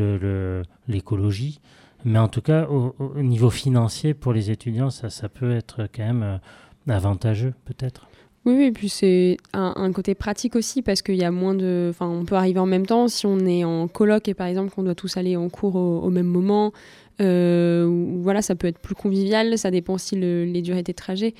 l'écologie. 0.87 1.59
Le, 1.59 1.67
Mais 2.05 2.19
en 2.19 2.27
tout 2.27 2.41
cas, 2.41 2.67
au, 2.67 2.93
niveau 3.21 3.49
financier, 3.49 4.13
pour 4.13 4.33
les 4.33 4.51
étudiants, 4.51 4.89
ça, 4.89 5.09
ça 5.09 5.29
peut 5.29 5.51
être 5.51 5.87
quand 5.95 6.03
même 6.03 6.23
euh, 6.23 6.93
avantageux, 6.93 7.53
peut-être. 7.65 8.07
Oui, 8.43 8.63
et 8.63 8.71
puis 8.71 8.89
c'est 8.89 9.37
un, 9.53 9.91
côté 9.91 10.15
pratique 10.15 10.55
aussi 10.55 10.81
parce 10.81 11.03
qu'il 11.03 11.15
y 11.15 11.23
a 11.23 11.29
moins 11.29 11.53
de. 11.53 11.87
Enfin, 11.91 12.07
on 12.07 12.25
peut 12.25 12.33
arriver 12.33 12.59
en 12.59 12.65
même 12.65 12.87
temps 12.87 13.07
si 13.07 13.27
on 13.27 13.39
est 13.39 13.63
en 13.63 13.87
colloque 13.87 14.27
et 14.29 14.33
par 14.33 14.47
exemple 14.47 14.73
qu'on 14.73 14.81
doit 14.81 14.95
tous 14.95 15.15
aller 15.17 15.35
en 15.35 15.47
cours 15.49 15.75
au, 15.75 16.09
même 16.09 16.25
moment. 16.25 16.73
Euh, 17.21 17.87
voilà, 18.23 18.41
ça 18.41 18.55
peut 18.55 18.65
être 18.65 18.79
plus 18.79 18.95
convivial, 18.95 19.59
ça 19.59 19.69
dépend 19.69 19.93
aussi 19.93 20.15
le, 20.15 20.45
les 20.45 20.63
durées 20.63 20.81
des 20.81 20.95
trajets. 20.95 21.35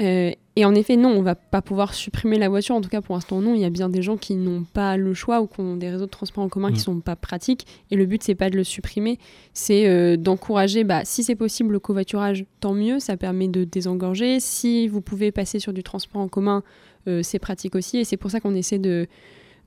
Euh, 0.00 0.30
et 0.56 0.64
en 0.64 0.74
effet, 0.74 0.96
non, 0.96 1.10
on 1.10 1.22
va 1.22 1.34
pas 1.34 1.62
pouvoir 1.62 1.94
supprimer 1.94 2.38
la 2.38 2.48
voiture. 2.48 2.74
En 2.74 2.80
tout 2.80 2.88
cas, 2.88 3.00
pour 3.00 3.14
l'instant, 3.14 3.40
non. 3.40 3.54
Il 3.54 3.60
y 3.60 3.64
a 3.64 3.70
bien 3.70 3.88
des 3.88 4.02
gens 4.02 4.16
qui 4.16 4.34
n'ont 4.34 4.64
pas 4.64 4.96
le 4.96 5.14
choix 5.14 5.40
ou 5.40 5.46
qui 5.46 5.60
ont 5.60 5.76
des 5.76 5.90
réseaux 5.90 6.06
de 6.06 6.10
transport 6.10 6.42
en 6.42 6.48
commun 6.48 6.68
qui 6.68 6.74
qui 6.74 6.80
mm. 6.80 6.84
sont 6.84 7.00
pas 7.00 7.16
pratiques. 7.16 7.66
Et 7.90 7.96
le 7.96 8.06
but, 8.06 8.22
c'est 8.22 8.34
pas 8.34 8.50
de 8.50 8.56
le 8.56 8.64
supprimer, 8.64 9.18
c'est 9.52 9.88
euh, 9.88 10.16
d'encourager, 10.16 10.84
bah, 10.84 11.04
si 11.04 11.22
c'est 11.22 11.36
possible, 11.36 11.72
le 11.72 11.78
covoiturage, 11.78 12.44
tant 12.60 12.74
mieux. 12.74 12.98
Ça 12.98 13.16
permet 13.16 13.48
de 13.48 13.64
désengorger. 13.64 14.40
Si 14.40 14.88
vous 14.88 15.00
pouvez 15.00 15.32
passer 15.32 15.58
sur 15.58 15.72
du 15.72 15.82
transport 15.82 16.20
en 16.20 16.28
commun, 16.28 16.62
euh, 17.06 17.22
c'est 17.22 17.38
pratique 17.38 17.74
aussi. 17.74 17.98
Et 17.98 18.04
c'est 18.04 18.16
pour 18.16 18.30
ça 18.30 18.40
qu'on 18.40 18.54
essaie 18.54 18.78
de, 18.78 19.06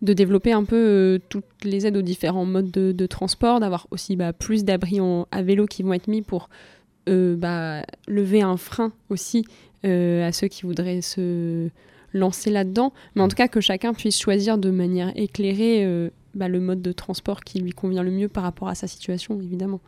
de 0.01 0.13
développer 0.13 0.51
un 0.51 0.63
peu 0.63 1.19
toutes 1.29 1.45
les 1.63 1.85
aides 1.85 1.97
aux 1.97 2.01
différents 2.01 2.45
modes 2.45 2.71
de, 2.71 3.05
transport, 3.05 3.59
d'avoir 3.59 3.87
aussi 3.91 4.15
bah, 4.15 4.33
plus 4.33 4.63
d'abris 4.65 4.99
à 5.31 5.41
vélo 5.41 5.65
qui 5.67 5.83
vont 5.83 5.93
être 5.93 6.07
mis 6.07 6.21
pour 6.21 6.49
bah, 7.07 7.83
lever 8.07 8.41
un 8.41 8.57
frein 8.57 8.91
aussi 9.09 9.45
euh, 9.83 10.27
à 10.27 10.31
ceux 10.31 10.47
qui 10.47 10.63
voudraient 10.63 11.01
se 11.01 11.69
lancer 12.13 12.51
là-dedans. 12.51 12.93
Mais 13.15 13.23
en 13.23 13.27
tout 13.27 13.35
cas, 13.35 13.47
que 13.47 13.61
chacun 13.61 13.93
puisse 13.93 14.19
choisir 14.19 14.59
de 14.59 14.69
manière 14.69 15.11
éclairée 15.15 15.83
euh, 15.83 16.11
bah, 16.35 16.47
le 16.47 16.59
mode 16.59 16.83
de 16.83 16.91
transport 16.91 17.41
qui 17.41 17.59
lui 17.59 17.71
convient 17.71 18.03
le 18.03 18.11
mieux 18.11 18.27
par 18.27 18.43
rapport 18.43 18.67
à 18.67 18.75
sa 18.75 18.87
situation, 18.87 19.39
évidemment. 19.41 19.79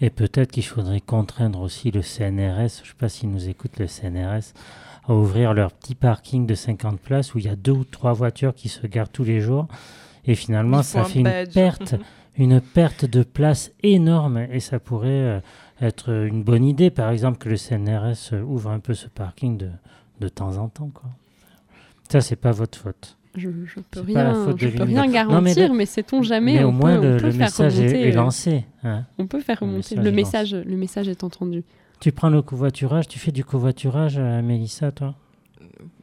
Et 0.00 0.10
peut-être 0.10 0.50
qu'il 0.50 0.64
faudrait 0.64 1.00
contraindre 1.00 1.60
aussi 1.60 1.92
le 1.92 2.02
CNRS, 2.02 2.56
je 2.56 2.62
ne 2.62 2.68
sais 2.68 2.94
pas 2.98 3.08
s'ils 3.08 3.30
nous 3.30 3.48
écoutent 3.48 3.78
le 3.78 3.86
CNRS, 3.86 4.52
à 5.06 5.14
ouvrir 5.14 5.54
leur 5.54 5.72
petit 5.72 5.94
parking 5.94 6.46
de 6.46 6.54
50 6.54 7.00
places 7.00 7.34
où 7.34 7.38
il 7.38 7.44
y 7.44 7.48
a 7.48 7.56
deux 7.56 7.72
ou 7.72 7.84
trois 7.84 8.12
voitures 8.12 8.54
qui 8.54 8.68
se 8.68 8.86
garent 8.86 9.08
tous 9.08 9.24
les 9.24 9.40
jours. 9.40 9.68
Et 10.26 10.34
finalement, 10.34 10.82
ça 10.82 11.04
fait 11.04 11.20
une 11.20 11.46
perte, 11.52 11.94
une 12.36 12.60
perte 12.60 13.04
de 13.04 13.22
place 13.22 13.72
énorme 13.82 14.38
et 14.50 14.60
ça 14.60 14.80
pourrait 14.80 15.08
euh, 15.08 15.40
être 15.80 16.10
une 16.10 16.42
bonne 16.42 16.64
idée, 16.64 16.90
par 16.90 17.10
exemple, 17.10 17.38
que 17.38 17.48
le 17.48 17.56
CNRS 17.56 18.34
ouvre 18.46 18.70
un 18.70 18.80
peu 18.80 18.94
ce 18.94 19.08
parking 19.08 19.56
de, 19.56 19.70
de 20.20 20.28
temps 20.28 20.56
en 20.58 20.68
temps. 20.68 20.90
Quoi. 20.92 21.10
Ça, 22.08 22.20
c'est 22.20 22.36
pas 22.36 22.52
votre 22.52 22.78
faute. 22.78 23.16
Je, 23.36 23.48
ne 23.48 23.82
peux 23.90 24.00
rien, 24.00 24.54
je 24.56 24.68
peux 24.68 24.84
rien 24.84 25.08
garantir, 25.08 25.74
mais, 25.74 25.86
sait-on 25.86 26.22
jamais. 26.22 26.54
Mais 26.54 26.64
au 26.64 26.70
moins, 26.70 27.00
le, 27.00 27.32
message 27.32 27.80
est, 27.80 28.12
euh, 28.12 28.14
lancé. 28.14 28.64
Hein. 28.84 29.04
On 29.18 29.26
peut 29.26 29.40
faire 29.40 29.58
remonter. 29.58 29.96
Le 29.96 30.12
message, 30.12 30.54
le 30.54 30.76
message, 30.76 31.08
est 31.08 31.24
entendu. 31.24 31.64
Tu 31.98 32.12
prends 32.12 32.28
le 32.28 32.42
covoiturage, 32.42 33.08
tu 33.08 33.18
fais 33.18 33.32
du 33.32 33.44
covoiturage, 33.44 34.18
à 34.18 34.22
euh, 34.22 34.42
Mélissa, 34.42 34.92
toi? 34.92 35.16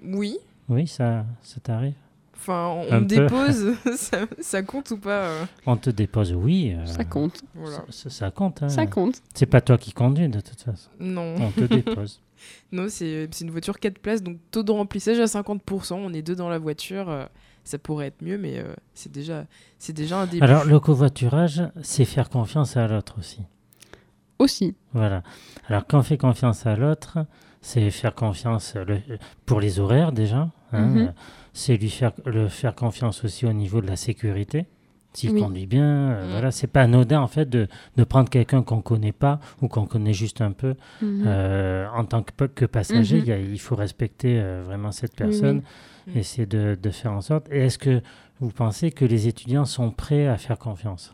Oui. 0.04 0.38
Oui, 0.68 0.88
ça, 0.88 1.26
ça 1.42 1.62
t'arrive? 1.62 1.94
Enfin, 2.42 2.70
on 2.90 2.92
Un 2.92 3.02
me 3.02 3.08
peu. 3.08 3.16
dépose, 3.18 3.76
ça, 3.96 4.18
ça 4.40 4.64
compte 4.64 4.90
ou 4.92 4.98
pas 4.98 5.26
euh, 5.26 5.46
On 5.68 5.78
te 5.78 5.92
dépose, 5.92 6.34
oui. 6.34 6.74
euh, 6.76 6.86
Ça 6.88 7.04
compte. 7.06 7.42
Voilà. 7.54 7.84
Ça, 7.90 8.10
ça 8.10 8.32
compte. 8.32 8.64
hein. 8.64 8.70
Ça 8.70 8.88
compte. 8.88 9.22
C'est 9.36 9.46
pas 9.46 9.62
toi 9.62 9.78
qui 9.78 9.92
conduis 9.94 10.28
de 10.28 10.40
toute 10.40 10.60
façon. 10.62 10.90
Non, 11.00 11.36
On 11.40 11.52
te 11.52 11.64
dépose. 11.76 12.20
non 12.72 12.88
c'est 12.90 13.30
une 13.42 13.52
voiture 13.52 13.80
4 13.80 14.00
places, 14.00 14.24
donc 14.24 14.38
taux 14.50 14.64
de 14.64 14.72
remplissage 14.72 15.20
à 15.20 15.26
50%. 15.26 15.94
On 15.94 16.12
est 16.14 16.24
deux 16.24 16.36
dans 16.36 16.50
la 16.50 16.58
voiture. 16.58 17.10
euh, 17.10 17.26
ça 17.64 17.78
pourrait 17.78 18.08
être 18.08 18.24
mieux, 18.24 18.40
mais 18.40 18.58
euh, 18.58 18.74
c'est 18.96 19.12
déjà, 19.12 19.46
c'est 19.78 19.94
déjà 19.94 20.18
un 20.22 20.26
début. 20.26 20.44
Alors, 20.44 20.66
le 20.66 20.80
covoiturage, 20.80 21.62
c'est 21.84 22.06
faire 22.06 22.28
confiance 22.32 22.76
à 22.76 22.88
l'autre 22.88 23.20
aussi. 23.20 23.42
Aussi. 24.40 24.74
Voilà. 24.94 25.22
Alors, 25.68 25.86
quand 25.88 26.00
on 26.00 26.04
fait 26.04 26.18
confiance 26.18 26.66
à 26.66 26.76
l'autre, 26.76 27.20
c'est 27.62 27.90
faire 27.92 28.14
confiance 28.16 28.74
euh, 28.76 28.84
le- 28.86 29.18
pour 29.46 29.60
les 29.62 29.80
horaires 29.80 30.12
déjà. 30.12 30.50
hein, 30.74 30.86
Mhm. 30.88 30.98
euh, 30.98 31.12
C'est 31.54 31.76
lui 31.76 31.90
faire, 31.90 32.14
le 32.26 32.48
faire 32.48 32.74
confiance 32.76 33.26
aussi 33.26 33.46
au 33.46 33.52
niveau 33.54 33.82
de 33.82 33.88
la 33.88 33.98
sécurité. 33.98 34.68
S'il 35.14 35.32
Oui. 35.32 35.42
conduit 35.42 35.66
bien, 35.66 35.84
euh, 35.84 36.24
Mhm. 36.26 36.32
voilà, 36.32 36.52
c'est 36.52 36.68
pas 36.68 36.84
anodin 36.84 37.20
en 37.20 37.28
fait 37.28 37.50
de, 37.50 37.68
de 37.98 38.04
prendre 38.06 38.30
quelqu'un 38.30 38.64
qu'on 38.64 38.82
connaît 38.82 39.12
pas 39.12 39.42
ou 39.62 39.68
qu'on 39.68 39.86
connaît 39.86 40.14
juste 40.14 40.40
un 40.40 40.54
peu 40.54 40.76
Mhm. 41.02 41.24
Euh, 41.28 41.88
en 41.94 42.06
tant 42.06 42.24
que, 42.24 42.46
que 42.46 42.66
passager. 42.66 43.18
Mhm. 43.18 43.22
il 43.24 43.28
y 43.28 43.32
a- 43.34 43.38
il 43.40 43.60
faut 43.60 43.76
respecter 43.76 44.40
euh, 44.40 44.64
vraiment 44.66 44.94
cette 44.94 45.14
personne, 45.14 45.62
essayer 46.16 46.46
de, 46.46 46.78
de 46.82 46.90
faire 46.90 47.12
en 47.12 47.20
sorte. 47.22 47.48
Et 47.52 47.66
est-ce 47.66 47.78
que 47.78 48.02
vous 48.40 48.52
pensez 48.52 48.92
que 48.92 49.04
les 49.04 49.28
étudiants 49.28 49.66
sont 49.66 49.92
prêts 49.92 50.28
à 50.28 50.38
faire 50.38 50.58
confiance? 50.58 51.14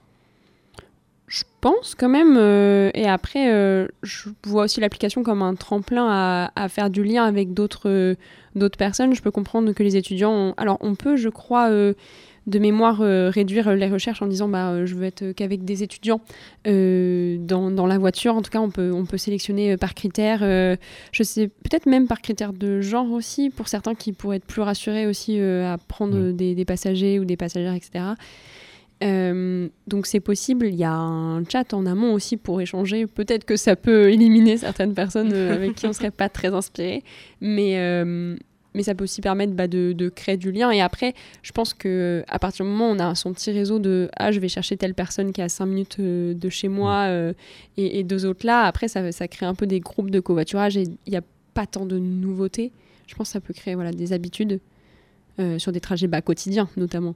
Je 1.28 1.44
pense 1.60 1.94
quand 1.94 2.08
même. 2.10 2.38
euh, 2.38 2.90
et 2.94 3.06
après, 3.06 3.52
euh, 3.52 3.86
je 4.02 4.30
vois 4.46 4.64
aussi 4.64 4.80
l'application 4.80 5.24
comme 5.24 5.42
un 5.42 5.56
tremplin 5.56 6.08
à, 6.10 6.52
à 6.56 6.70
faire 6.70 6.90
du 6.90 7.04
lien 7.04 7.26
avec 7.26 7.54
d'autres 7.54 7.90
euh, 7.90 8.16
d'autres 8.56 8.78
personnes. 8.78 9.14
Je 9.14 9.22
peux 9.22 9.32
comprendre 9.32 9.72
que 9.74 9.84
les 9.84 9.98
étudiants. 9.98 10.32
ont- 10.32 10.54
Alors, 10.56 10.78
on 10.80 10.96
peut, 10.96 11.18
je 11.18 11.28
crois, 11.30 11.70
de 11.70 12.60
mémoire, 12.60 13.00
réduire 13.00 13.76
les 13.76 13.88
recherches 13.90 14.22
en 14.22 14.26
disant 14.28 14.48
bah, 14.48 14.86
je 14.86 14.96
veux 14.96 15.04
être 15.04 15.34
qu'avec 15.34 15.66
des 15.66 15.84
étudiants 15.84 16.22
dans, 16.66 17.72
dans 17.72 17.86
la 17.86 17.98
voiture. 17.98 18.36
En 18.36 18.42
tout 18.42 18.50
cas, 18.50 18.60
on 18.62 18.70
peut, 18.70 18.92
on 18.94 19.06
peut 19.06 19.18
sélectionner 19.18 19.76
par 19.78 19.94
critère. 19.96 20.40
je 21.12 21.24
sais, 21.24 21.48
peut-être 21.50 21.88
même 21.88 22.08
par 22.08 22.22
critère 22.22 22.54
de 22.54 22.80
genre 22.82 23.12
aussi, 23.12 23.50
pour 23.50 23.68
certains 23.68 23.96
qui 23.96 24.14
pourraient 24.14 24.38
être 24.38 24.46
plus 24.46 24.62
rassurés 24.62 25.08
aussi 25.08 25.40
à 25.42 25.78
prendre 25.90 26.32
des, 26.32 26.56
des 26.56 26.66
passagers 26.66 27.20
ou 27.20 27.26
des 27.26 27.36
passagères, 27.38 27.74
etc. 27.74 28.06
Euh, 29.04 29.70
donc 29.86 30.08
c'est 30.08 30.20
possible, 30.20 30.66
il 30.66 30.76
y 30.76 30.84
a 30.84 30.94
un 30.94 31.44
chat 31.46 31.74
en 31.74 31.86
amont 31.86 32.14
aussi 32.14 32.38
pour 32.38 32.60
échanger. 32.62 33.06
Peut-être 33.06 33.46
que 33.46 33.56
ça 33.56 33.76
peut 33.76 34.12
éliminer 34.12 34.58
certaines 34.58 34.94
personnes 34.94 35.32
euh, 35.34 35.54
avec 35.54 35.76
qui 35.76 35.86
on 35.86 35.94
serait 35.94 36.12
pas 36.12 36.30
très 36.30 36.54
inspiré, 36.54 37.04
mais, 37.40 37.78
euh, 37.78 38.36
mais 38.74 38.84
ça 38.84 38.96
peut 38.96 39.04
aussi 39.04 39.22
permettre 39.22 39.54
bah, 39.54 39.68
de, 39.68 39.94
de 39.94 40.10
créer 40.10 40.38
du 40.38 40.52
lien. 40.52 40.72
Et 40.72 40.82
après, 40.82 41.14
je 41.44 41.52
pense 41.52 41.76
que 41.76 42.24
à 42.28 42.40
partir 42.40 42.66
du 42.66 42.72
moment 42.72 42.90
où 42.90 42.96
on 42.96 43.00
a 43.00 43.14
son 43.14 43.34
petit 43.34 43.52
réseau 43.52 43.78
de 43.78 44.10
ah 44.16 44.32
je 44.32 44.40
vais 44.40 44.50
chercher 44.50 44.78
telle 44.78 44.96
personne 44.96 45.32
qui 45.32 45.42
est 45.42 45.46
à 45.46 45.50
5 45.50 45.66
minutes 45.68 46.02
de 46.02 46.50
chez 46.50 46.68
moi 46.68 47.06
euh, 47.08 47.34
et, 47.78 48.00
et 48.00 48.04
deux 48.04 48.26
autres 48.26 48.46
là, 48.46 48.64
après 48.64 48.88
ça, 48.88 49.12
ça 49.12 49.28
crée 49.28 49.46
un 49.46 49.56
peu 49.56 49.68
des 49.68 49.80
groupes 49.80 50.10
de 50.10 50.20
covoiturage 50.20 50.76
et 50.76 50.84
il 51.06 51.12
n'y 51.12 51.18
a 51.18 51.24
pas 51.54 51.68
tant 51.68 51.86
de 51.86 52.00
nouveautés. 52.00 52.72
Je 53.06 53.16
pense 53.16 53.30
que 53.30 53.34
ça 53.34 53.42
peut 53.42 53.54
créer 53.54 53.76
voilà, 53.76 53.92
des 53.92 54.12
habitudes 54.12 54.60
sur 55.60 55.72
des 55.72 55.80
trajets 55.80 56.08
bas 56.08 56.22
quotidiens 56.22 56.68
notamment. 56.78 57.14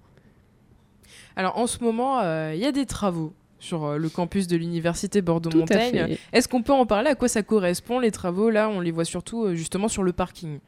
Alors 1.35 1.57
en 1.57 1.67
ce 1.67 1.83
moment, 1.83 2.19
euh, 2.19 2.51
il 2.53 2.61
y 2.61 2.65
a 2.65 2.71
des 2.71 2.85
travaux 2.85 3.33
sur 3.59 3.85
euh, 3.85 3.97
le 3.97 4.09
campus 4.09 4.47
de 4.47 4.57
l'université 4.57 5.21
Bordeaux-Montaigne. 5.21 6.17
Est-ce 6.33 6.47
qu'on 6.47 6.63
peut 6.63 6.73
en 6.73 6.85
parler? 6.85 7.09
À 7.09 7.15
quoi 7.15 7.27
ça 7.27 7.43
correspond 7.43 7.99
les 7.99 8.11
travaux? 8.11 8.49
Là, 8.49 8.69
on 8.69 8.79
les 8.79 8.91
voit 8.91 9.05
surtout 9.05 9.45
euh, 9.45 9.55
justement 9.55 9.87
sur 9.87 10.03
le 10.03 10.13
parking. 10.13 10.59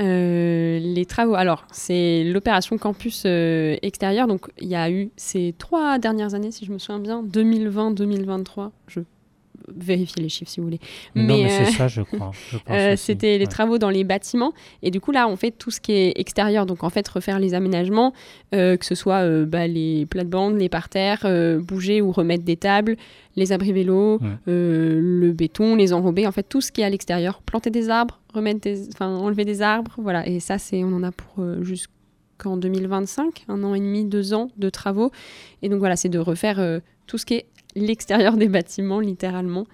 Euh, 0.00 0.80
les 0.80 1.06
travaux. 1.06 1.34
Alors, 1.34 1.66
c'est 1.70 2.24
l'opération 2.24 2.76
campus 2.78 3.22
euh, 3.26 3.76
extérieur. 3.82 4.26
Donc, 4.26 4.48
il 4.58 4.68
y 4.68 4.74
a 4.74 4.90
eu 4.90 5.10
ces 5.16 5.54
trois 5.56 5.98
dernières 5.98 6.34
années, 6.34 6.50
si 6.50 6.64
je 6.64 6.72
me 6.72 6.78
souviens 6.78 6.98
bien, 6.98 7.22
2020-2023. 7.22 8.70
Je 8.88 9.00
vérifie 9.68 10.20
les 10.20 10.28
chiffres 10.28 10.50
si 10.50 10.60
vous 10.60 10.66
voulez. 10.66 10.80
Non, 11.14 11.24
mais 11.24 11.44
euh, 11.44 11.48
c'est 11.48 11.72
ça, 11.72 11.88
je 11.88 12.02
crois. 12.02 12.32
euh. 12.70 12.96
C'était 12.96 13.38
les 13.38 13.46
travaux 13.46 13.78
dans 13.78 13.90
les 13.90 14.04
bâtiments. 14.04 14.52
Et 14.82 14.90
du 14.90 15.00
coup, 15.00 15.12
là, 15.12 15.28
on 15.28 15.36
fait 15.36 15.50
tout 15.50 15.70
ce 15.70 15.80
qui 15.80 15.92
est 15.92 16.12
extérieur. 16.18 16.66
Donc, 16.66 16.84
en 16.84 16.90
fait, 16.90 17.06
refaire 17.08 17.38
les 17.38 17.54
aménagements, 17.54 18.12
euh, 18.54 18.76
que 18.76 18.84
ce 18.84 18.94
soit 18.94 19.22
euh, 19.22 19.46
bah, 19.46 19.66
les 19.66 20.06
plates-bandes, 20.06 20.58
les 20.58 20.68
parterres, 20.68 21.22
euh, 21.24 21.60
bouger 21.60 22.00
ou 22.00 22.12
remettre 22.12 22.44
des 22.44 22.56
tables, 22.56 22.96
les 23.36 23.52
abris 23.52 23.72
vélos, 23.72 24.20
euh, 24.48 25.00
le 25.00 25.32
béton, 25.32 25.76
les 25.76 25.92
enrobés. 25.92 26.26
En 26.26 26.32
fait, 26.32 26.44
tout 26.44 26.60
ce 26.60 26.70
qui 26.72 26.80
est 26.80 26.84
à 26.84 26.90
l'extérieur. 26.90 27.42
Planter 27.42 27.70
des 27.70 27.90
arbres, 27.90 28.20
remettre 28.32 28.60
des... 28.60 28.88
enfin, 28.88 29.14
enlever 29.14 29.44
des 29.44 29.62
arbres. 29.62 29.94
Voilà. 29.98 30.26
Et 30.26 30.40
ça, 30.40 30.58
c'est 30.58 30.84
on 30.84 30.92
en 30.92 31.02
a 31.02 31.12
pour 31.12 31.42
euh, 31.42 31.62
jusqu'en 31.62 32.56
2025, 32.56 33.44
un 33.48 33.62
an 33.64 33.74
et 33.74 33.80
demi, 33.80 34.04
deux 34.04 34.34
ans 34.34 34.50
de 34.56 34.70
travaux. 34.70 35.10
Et 35.62 35.68
donc, 35.68 35.78
voilà, 35.78 35.96
c'est 35.96 36.08
de 36.08 36.18
refaire 36.18 36.60
euh, 36.60 36.80
tout 37.06 37.18
ce 37.18 37.26
qui 37.26 37.34
est 37.34 37.46
l'extérieur 37.74 38.36
des 38.36 38.48
bâtiments, 38.48 39.00
littéralement. 39.00 39.66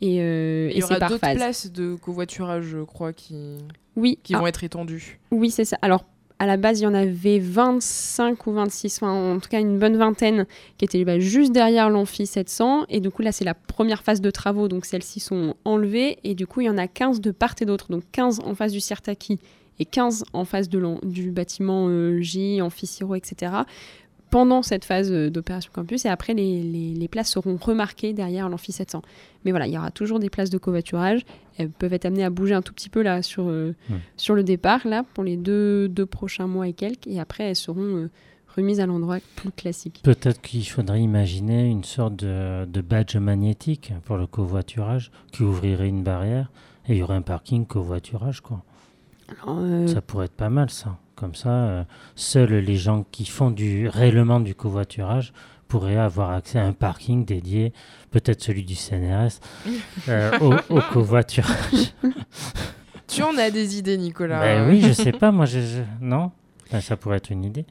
Et, 0.00 0.20
euh, 0.20 0.68
Il 0.70 0.76
y 0.76 0.80
et 0.80 0.84
aura 0.84 0.98
d'autres 0.98 1.18
places 1.18 1.70
de 1.70 1.94
covoiturage, 1.94 2.64
je 2.64 2.82
crois, 2.82 3.12
qui, 3.12 3.58
Oui, 3.96 4.18
qui 4.22 4.34
ah, 4.34 4.38
vont 4.38 4.46
être 4.46 4.64
étendues. 4.64 5.20
oui, 5.30 5.50
c'est 5.50 5.64
ça. 5.64 5.78
Alors, 5.80 6.04
à 6.40 6.46
la 6.46 6.56
base, 6.56 6.80
il 6.80 6.82
y 6.82 6.86
en 6.88 6.94
avait 6.94 7.38
25 7.38 8.48
ou 8.48 8.52
26, 8.52 8.96
enfin, 8.96 9.12
en 9.12 9.38
tout 9.38 9.48
cas 9.48 9.60
une 9.60 9.78
bonne 9.78 9.96
vingtaine, 9.96 10.46
qui 10.76 10.84
étaient 10.84 11.04
bah, 11.04 11.20
juste 11.20 11.52
derrière 11.52 11.88
l'amphi 11.88 12.26
700. 12.26 12.86
Et 12.88 12.98
du 12.98 13.10
coup, 13.10 13.22
là, 13.22 13.30
c'est 13.30 13.44
la 13.44 13.54
première 13.54 14.02
phase 14.02 14.20
de 14.20 14.30
travaux, 14.32 14.66
donc 14.66 14.84
celles-ci 14.84 15.20
sont 15.20 15.54
enlevées. 15.64 16.18
Et 16.24 16.34
du 16.34 16.48
coup, 16.48 16.60
il 16.62 16.66
y 16.66 16.70
en 16.70 16.78
a 16.78 16.88
15 16.88 17.20
de 17.20 17.30
part 17.30 17.54
et 17.60 17.64
d'autre, 17.64 17.92
donc 17.92 18.02
15 18.10 18.40
en 18.44 18.56
face 18.56 18.72
du 18.72 18.80
Sirtaki 18.80 19.38
et 19.78 19.84
15 19.84 20.24
en 20.32 20.44
face 20.44 20.68
de 20.68 20.82
du 21.06 21.30
bâtiment 21.30 21.86
euh, 21.88 22.20
J, 22.20 22.60
amphi 22.60 22.90
etc. 23.14 23.52
Pendant 24.32 24.62
cette 24.62 24.84
phase 24.84 25.12
euh, 25.12 25.30
d'opération 25.30 25.70
campus, 25.72 26.04
et 26.04 26.08
après, 26.08 26.34
les, 26.34 26.62
les- 26.62 26.94
les 26.94 27.08
places 27.08 27.30
seront 27.30 27.56
remarquées 27.60 28.12
derrière 28.14 28.48
l'amphi 28.48 28.72
700. 28.72 29.02
Mais 29.44 29.50
voilà, 29.52 29.66
il 29.68 29.72
y 29.74 29.78
aura 29.78 29.90
toujours 29.92 30.18
des 30.18 30.30
places 30.30 30.50
de 30.50 30.58
covoiturage. 30.58 31.20
Elles 31.58 31.68
peuvent 31.70 31.92
être 31.92 32.06
amenées 32.06 32.24
à 32.24 32.30
bouger 32.30 32.54
un 32.54 32.62
tout 32.62 32.72
petit 32.72 32.88
peu 32.88 33.02
là 33.02 33.22
sur, 33.22 33.44
euh, 33.48 33.74
sur 34.16 34.34
le 34.34 34.42
départ, 34.42 34.80
là, 34.88 35.04
pour 35.14 35.22
les 35.22 35.36
deux, 35.36 35.88
deux 35.88 36.06
prochains 36.06 36.46
mois 36.48 36.66
et 36.66 36.72
quelques. 36.72 37.06
Et 37.06 37.20
après, 37.20 37.44
elles 37.44 37.56
seront 37.56 37.80
euh, 37.96 38.10
remises 38.56 38.80
à 38.80 38.86
l'endroit 38.86 39.18
plus 39.36 39.50
classique. 39.52 40.00
Peut-être 40.02 40.40
qu'il 40.40 40.66
faudrait 40.66 41.02
imaginer 41.02 41.68
une 41.68 41.84
sorte 41.84 42.16
de, 42.16 42.64
de 42.64 42.80
badge 42.80 43.16
magnétique 43.16 43.92
pour 44.06 44.16
le 44.16 44.26
covoiturage 44.26 45.10
qui 45.30 45.42
ouvrirait 45.42 45.88
une 45.88 46.02
barrière 46.02 46.50
et 46.88 46.92
il 46.94 46.98
y 46.98 47.02
aurait 47.02 47.16
un 47.16 47.22
parking 47.22 47.66
covoiturage. 47.66 48.40
Quoi. 48.40 48.62
Alors, 49.44 49.58
euh, 49.60 49.86
Ça 49.86 50.00
pourrait 50.00 50.24
être 50.26 50.32
pas 50.32 50.50
mal 50.50 50.70
ça. 50.70 50.96
Comme 51.14 51.34
ça, 51.34 51.50
euh, 51.50 51.84
seuls 52.16 52.54
les 52.54 52.76
gens 52.76 53.04
qui 53.12 53.26
font 53.26 53.50
du 53.50 53.86
réellement 53.88 54.40
du 54.40 54.54
covoiturage 54.54 55.32
pourraient 55.68 55.96
avoir 55.96 56.30
accès 56.32 56.58
à 56.58 56.64
un 56.64 56.72
parking 56.72 57.24
dédié, 57.24 57.72
peut-être 58.10 58.42
celui 58.42 58.64
du 58.64 58.74
CNRS, 58.74 59.40
euh, 60.08 60.30
au, 60.40 60.54
au 60.76 60.80
covoiturage. 60.92 61.94
Tu 63.08 63.22
en 63.22 63.36
as 63.36 63.50
des 63.50 63.78
idées, 63.78 63.98
Nicolas 63.98 64.40
Ben 64.40 64.70
oui, 64.70 64.80
je 64.80 64.92
sais 64.92 65.12
pas, 65.12 65.30
moi, 65.32 65.44
je, 65.44 65.60
je- 65.60 65.82
non 66.00 66.30
Ben, 66.70 66.80
Ça 66.80 66.96
pourrait 66.96 67.18
être 67.18 67.30
une 67.30 67.44
idée. 67.44 67.66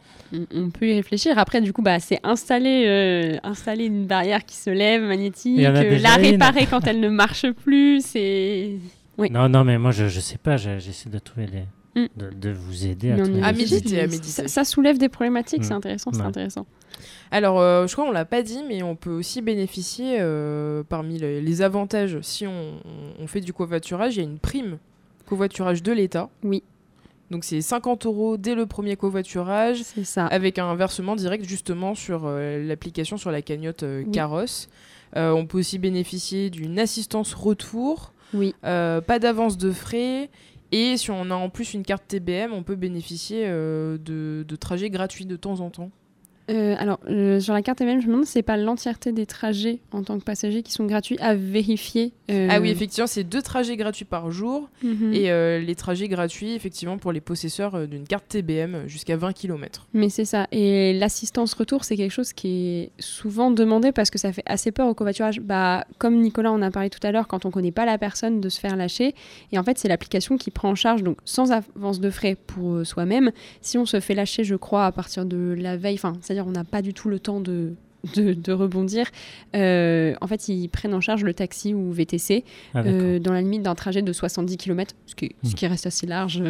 on, 0.54 0.70
peut 0.70 0.88
y 0.88 0.94
réfléchir. 0.94 1.40
Après, 1.40 1.62
du 1.62 1.74
coup, 1.74 1.82
bah, 1.82 2.00
c'est 2.00 2.20
installer, 2.24 2.84
euh, 2.86 3.38
installer 3.44 3.86
une 3.86 4.06
barrière 4.06 4.46
qui 4.46 4.56
se 4.56 4.70
lève, 4.70 5.02
magnétique, 5.02 5.58
euh, 5.60 5.98
la 6.00 6.20
une. 6.20 6.26
réparer 6.34 6.68
quand 6.68 6.86
elle 6.86 7.00
ne 7.00 7.10
marche 7.10 7.50
plus. 7.52 8.06
C'est 8.06 8.74
Oui. 9.18 9.32
Non, 9.32 9.50
non, 9.50 9.64
mais 9.64 9.80
moi, 9.80 9.90
je, 9.92 10.08
je 10.10 10.20
sais 10.20 10.38
pas, 10.38 10.58
je- 10.58 10.78
j'essaie 10.78 11.10
de 11.10 11.18
trouver 11.18 11.48
des. 11.48 11.64
Mm. 11.96 12.06
De, 12.16 12.30
de 12.30 12.50
vous 12.52 12.86
aider 12.86 13.12
à 13.12 13.18
trouver 13.18 13.42
méditer, 13.42 13.76
à 13.76 14.04
idées. 14.06 14.08
méditer. 14.08 14.28
Ça, 14.30 14.48
ça 14.48 14.64
soulève 14.64 14.98
des 14.98 15.10
problématiques, 15.10 15.64
c'est 15.66 15.74
Mm. 15.74 15.78
intéressant, 15.78 16.12
c'est 16.14 16.22
intéressant. 16.22 16.66
Alors, 17.32 17.60
euh, 17.60 17.88
je 17.88 17.94
crois 17.94 18.06
qu'on 18.06 18.12
l'a 18.12 18.26
pas 18.26 18.42
dit, 18.44 18.60
mais 18.68 18.82
on 18.84 18.96
peut 18.96 19.10
aussi 19.12 19.42
bénéficier, 19.42 20.18
euh, 20.20 20.84
parmi 20.88 21.18
les, 21.18 21.42
les 21.42 21.62
avantages, 21.62 22.18
si 22.22 22.46
on, 22.48 22.80
on 23.20 23.28
fait 23.28 23.42
du 23.42 23.52
covoiturage, 23.54 24.16
il 24.16 24.20
y 24.20 24.22
a 24.22 24.24
une 24.30 24.40
prime 24.40 24.78
covoiturage 25.26 25.82
de 25.84 25.92
l'État. 25.92 26.30
Oui. 26.44 26.64
Donc, 27.30 27.46
c'est 27.46 27.62
50 27.62 28.06
euros 28.06 28.36
dès 28.38 28.56
le 28.56 28.66
premier 28.66 28.98
covoiturage, 28.98 29.82
C'est 29.84 30.04
ça. 30.04 30.26
avec 30.28 30.60
un 30.60 30.76
versement 30.76 31.16
direct 31.16 31.46
justement 31.46 31.96
sur 31.96 32.24
euh, 32.26 32.62
l'application 32.66 33.16
sur 33.18 33.32
la 33.32 33.42
cagnotte 33.42 33.84
euh, 33.84 34.04
Oui. 34.06 34.12
Carrosse. 34.12 34.68
Euh, 35.16 35.32
on 35.32 35.46
peut 35.46 35.60
aussi 35.60 35.78
bénéficier 35.80 36.50
d'une 36.50 36.78
assistance 36.80 37.34
retour, 37.34 38.14
Oui. 38.34 38.54
euh, 38.66 39.00
pas 39.02 39.20
d'avance 39.20 39.58
de 39.58 39.72
frais. 39.72 40.30
Et 40.72 40.96
si 40.98 41.12
on 41.12 41.30
a 41.32 41.36
en 41.36 41.50
plus 41.50 41.74
une 41.74 41.84
carte 41.84 42.08
TBM, 42.08 42.54
on 42.54 42.64
peut 42.64 42.76
bénéficier 42.76 43.44
euh, 43.46 43.98
de, 43.98 44.46
de 44.48 44.56
trajets 44.56 44.90
gratuits 44.90 45.26
de 45.26 45.36
temps 45.36 45.60
en 45.60 45.70
temps. 45.70 45.92
Euh, 46.52 46.76
alors, 46.78 47.00
euh, 47.08 47.40
sur 47.40 47.54
la 47.54 47.62
carte 47.62 47.82
MM, 47.82 48.02
je 48.02 48.08
me 48.08 48.12
demande 48.12 48.26
si 48.26 48.34
c'est 48.34 48.42
pas 48.42 48.58
l'entièreté 48.58 49.12
des 49.12 49.26
trajets 49.26 49.80
en 49.92 50.04
tant 50.04 50.20
que 50.20 50.24
passager 50.24 50.64
qui 50.64 50.72
sont 50.72 50.86
gratuits 50.86 51.18
à 51.20 51.34
vérifier. 51.34 52.14
euh, 52.30 52.48
Ah 52.50 52.60
oui, 52.60 52.70
effectivement, 52.70 53.08
c'est 53.08 53.24
deux 53.24 53.42
trajets 53.42 53.78
gratuits 53.78 54.06
par 54.06 54.32
jour 54.32 54.70
mhm. 54.84 55.14
et 55.14 55.32
euh, 55.32 55.60
les 55.60 55.76
trajets 55.76 56.08
gratuits, 56.08 56.54
effectivement, 56.54 56.98
pour 56.98 57.12
les 57.12 57.22
possesseurs 57.22 57.88
d'une 57.88 58.06
carte 58.06 58.28
TBM 58.28 58.88
jusqu'à 58.88 59.16
20 59.16 59.34
km. 59.34 59.88
Mais 59.94 60.10
c'est 60.10 60.26
ça. 60.26 60.48
Et 60.52 60.94
l'assistance 60.94 61.54
retour, 61.54 61.84
c'est 61.84 61.96
quelque 61.96 62.12
chose 62.12 62.34
qui 62.34 62.48
est 62.50 62.92
souvent 63.00 63.52
demandé 63.52 63.92
parce 63.92 64.10
que 64.10 64.18
ça 64.18 64.34
fait 64.34 64.44
assez 64.46 64.72
peur 64.72 64.88
au 64.88 64.94
covoiturage. 64.94 65.40
Bah, 65.40 65.86
comme 65.98 66.20
Nicolas 66.20 66.52
en 66.52 66.62
a 66.62 66.72
parlé 66.72 66.90
tout 66.90 67.00
à 67.04 67.12
l'heure, 67.12 67.28
quand 67.28 67.46
on 67.46 67.52
connaît 67.52 67.72
pas 67.72 67.86
la 67.86 67.98
personne, 67.98 68.42
de 68.42 68.50
se 68.50 68.60
faire 68.60 68.76
lâcher. 68.76 69.16
Et 69.52 69.60
en 69.60 69.64
fait, 69.64 69.78
c'est 69.78 69.88
l'application 69.88 70.38
qui 70.38 70.52
prend 70.52 70.70
en 70.70 70.76
charge, 70.76 71.04
donc 71.04 71.18
sans 71.26 71.52
avance 71.52 72.00
de 72.00 72.10
frais 72.10 72.36
pour 72.36 72.86
soi-même. 72.86 73.32
Si 73.62 73.78
on 73.78 73.86
se 73.86 74.00
fait 74.00 74.16
lâcher, 74.16 74.44
je 74.44 74.56
crois, 74.56 74.86
à 74.86 74.92
partir 74.92 75.26
de 75.26 75.56
la 75.58 75.78
veille, 75.78 75.96
enfin, 75.96 76.18
c'est-à-dire 76.22 76.41
on 76.48 76.52
n'a 76.52 76.64
pas 76.64 76.82
du 76.82 76.94
tout 76.94 77.10
le 77.10 77.20
temps 77.20 77.40
de. 77.40 77.74
De, 78.16 78.34
de 78.34 78.52
rebondir. 78.52 79.06
Euh, 79.56 80.16
en 80.22 80.26
fait, 80.26 80.48
ils 80.50 80.70
prennent 80.70 80.96
en 80.96 81.02
charge 81.02 81.24
le 81.24 81.36
taxi 81.36 81.76
ou 81.76 81.92
VTC 81.92 82.44
Ah, 82.74 82.80
euh, 82.80 83.20
dans 83.20 83.32
la 83.32 83.42
limite 83.42 83.62
d'un 83.62 83.76
trajet 83.76 84.02
de 84.02 84.12
70 84.12 84.58
km, 84.58 84.96
ce 85.06 85.14
qui, 85.14 85.36
ce 85.44 85.52
Hmm. 85.52 85.54
qui 85.54 85.68
reste 85.68 85.86
assez 85.86 86.08
large. 86.08 86.42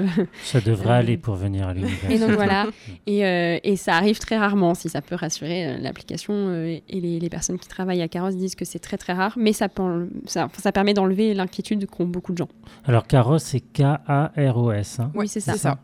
Ça 0.44 0.62
devrait 0.62 0.88
euh, 0.92 1.00
aller 1.00 1.18
pour 1.18 1.36
venir 1.36 1.68
à 1.68 1.74
l'université. 1.74 2.14
Et 2.14 2.20
donc 2.20 2.32
voilà, 2.32 2.68
et, 3.06 3.26
euh, 3.26 3.58
et 3.66 3.76
ça 3.76 3.96
arrive 3.98 4.18
très 4.20 4.38
rarement, 4.38 4.76
si 4.76 4.88
ça 4.88 5.02
peut 5.02 5.16
rassurer 5.16 5.78
l'application 5.78 6.34
euh, 6.34 6.78
et 6.88 7.02
les, 7.02 7.20
les 7.20 7.30
personnes 7.30 7.60
qui 7.60 7.68
travaillent 7.68 8.02
à 8.02 8.08
Carrosse 8.08 8.38
disent 8.38 8.56
que 8.56 8.64
c'est 8.64 8.80
très 8.80 8.96
très 8.98 9.12
rare, 9.12 9.34
mais 9.38 9.52
ça, 9.52 9.68
pen- 9.68 10.10
ça, 10.28 10.46
enfin, 10.46 10.62
ça 10.62 10.72
permet 10.72 10.94
d'enlever 10.94 11.34
l'inquiétude 11.34 11.86
qu'ont 11.86 12.06
beaucoup 12.06 12.32
de 12.32 12.38
gens. 12.38 12.50
Alors, 12.86 13.06
Caros, 13.08 13.40
c'est 13.40 13.60
K-A-R-O-S. 13.60 15.00
hein. 15.02 15.12
Oui, 15.16 15.28
c'est 15.28 15.42
ça. 15.42 15.52
C'est 15.52 15.58
ça. 15.60 15.80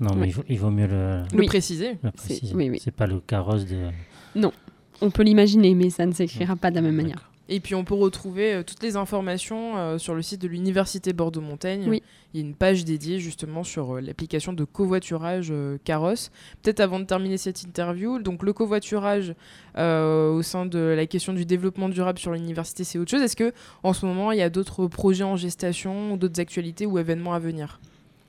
Non, 0.00 0.14
mais 0.14 0.22
Ouais. 0.22 0.28
il, 0.28 0.32
vaut, 0.34 0.44
il 0.48 0.58
vaut 0.58 0.70
mieux 0.70 0.86
le, 0.86 1.22
Le 1.32 1.38
Oui. 1.38 1.46
préciser. 1.46 1.96
le 2.02 2.10
C'est- 2.16 2.54
oui, 2.54 2.70
oui. 2.70 2.82
Pas 2.96 3.06
le 3.06 3.20
carrosse 3.20 3.64
de. 3.66 3.76
On 5.02 5.10
peut 5.10 5.22
l'imaginer, 5.22 5.74
mais 5.74 5.90
ça 5.90 6.06
ne 6.06 6.12
s'écrira 6.12 6.56
pas 6.56 6.70
de 6.70 6.76
la 6.76 6.80
même 6.82 6.96
manière. 6.96 7.30
Et 7.48 7.60
puis 7.60 7.76
on 7.76 7.84
peut 7.84 7.94
retrouver 7.94 8.54
euh, 8.54 8.62
toutes 8.64 8.82
les 8.82 8.96
informations 8.96 9.76
euh, 9.76 9.98
sur 9.98 10.14
le 10.16 10.22
site 10.22 10.40
de 10.42 10.48
l'Université 10.48 11.12
Bordeaux-Montaigne. 11.12 11.84
Oui. 11.88 12.02
Il 12.34 12.40
y 12.40 12.42
a 12.42 12.46
une 12.46 12.54
page 12.54 12.84
dédiée 12.84 13.20
justement 13.20 13.62
sur 13.62 13.96
euh, 13.96 14.00
l'application 14.00 14.52
de 14.52 14.64
covoiturage 14.64 15.48
euh, 15.52 15.78
Carrosse. 15.84 16.32
Peut-être 16.62 16.80
avant 16.80 16.98
de 16.98 17.04
terminer 17.04 17.36
cette 17.36 17.62
interview, 17.62 18.18
donc 18.18 18.42
le 18.42 18.52
covoiturage 18.52 19.34
euh, 19.78 20.32
au 20.32 20.42
sein 20.42 20.66
de 20.66 20.78
la 20.80 21.06
question 21.06 21.34
du 21.34 21.44
développement 21.44 21.88
durable 21.88 22.18
sur 22.18 22.32
l'université, 22.32 22.82
c'est 22.82 22.98
autre 22.98 23.12
chose. 23.12 23.22
Est-ce 23.22 23.36
que 23.36 23.52
en 23.84 23.92
ce 23.92 24.06
moment 24.06 24.32
il 24.32 24.38
y 24.38 24.42
a 24.42 24.50
d'autres 24.50 24.88
projets 24.88 25.22
en 25.24 25.36
gestation, 25.36 26.14
ou 26.14 26.16
d'autres 26.16 26.40
actualités 26.40 26.84
ou 26.84 26.98
événements 26.98 27.34
à 27.34 27.38
venir? 27.38 27.78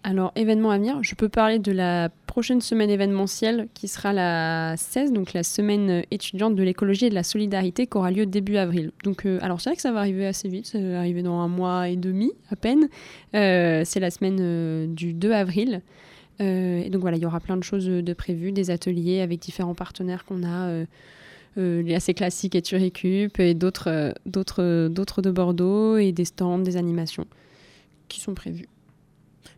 Alors, 0.09 0.31
événement 0.37 0.71
à 0.71 0.77
venir, 0.77 0.99
je 1.01 1.15
peux 1.15 1.27
parler 1.27 1.59
de 1.59 1.73
la 1.73 2.07
prochaine 2.27 2.61
semaine 2.61 2.89
événementielle 2.89 3.67
qui 3.73 3.89
sera 3.89 4.13
la 4.13 4.75
16, 4.77 5.11
donc 5.11 5.33
la 5.33 5.43
semaine 5.43 6.03
étudiante 6.11 6.55
de 6.55 6.63
l'écologie 6.63 7.07
et 7.07 7.09
de 7.09 7.15
la 7.15 7.23
solidarité 7.23 7.87
qui 7.87 7.97
aura 7.97 8.09
lieu 8.09 8.25
début 8.25 8.55
avril. 8.55 8.91
Donc, 9.03 9.25
euh, 9.25 9.37
alors 9.41 9.59
c'est 9.59 9.69
vrai 9.69 9.75
que 9.75 9.81
ça 9.81 9.91
va 9.91 9.99
arriver 9.99 10.25
assez 10.25 10.47
vite, 10.47 10.67
ça 10.67 10.79
va 10.79 10.99
arriver 10.99 11.23
dans 11.23 11.39
un 11.39 11.49
mois 11.49 11.89
et 11.89 11.97
demi 11.97 12.31
à 12.49 12.55
peine. 12.55 12.87
Euh, 13.35 13.81
c'est 13.83 13.99
la 13.99 14.09
semaine 14.09 14.37
euh, 14.39 14.87
du 14.87 15.13
2 15.13 15.33
avril. 15.33 15.81
Euh, 16.39 16.83
et 16.85 16.89
donc 16.89 17.01
voilà, 17.01 17.17
il 17.17 17.23
y 17.23 17.25
aura 17.25 17.41
plein 17.41 17.57
de 17.57 17.63
choses 17.63 17.87
de 17.87 18.13
prévues, 18.13 18.53
des 18.53 18.71
ateliers 18.71 19.19
avec 19.19 19.39
différents 19.41 19.75
partenaires 19.75 20.23
qu'on 20.23 20.43
a. 20.43 20.69
euh, 20.69 20.85
euh, 21.57 21.81
les 21.81 21.95
assez 21.95 22.13
classiques 22.13 22.55
et 22.55 22.61
Turicup 22.61 23.39
et 23.39 23.55
d'autres 23.55 23.89
euh, 23.89 24.11
d'autres 24.25 24.87
d'autres 24.89 25.21
de 25.21 25.31
Bordeaux 25.31 25.97
et 25.97 26.11
des 26.11 26.25
stands, 26.25 26.59
des 26.59 26.77
animations 26.77 27.25
qui 28.07 28.21
sont 28.21 28.35
prévues. 28.35 28.67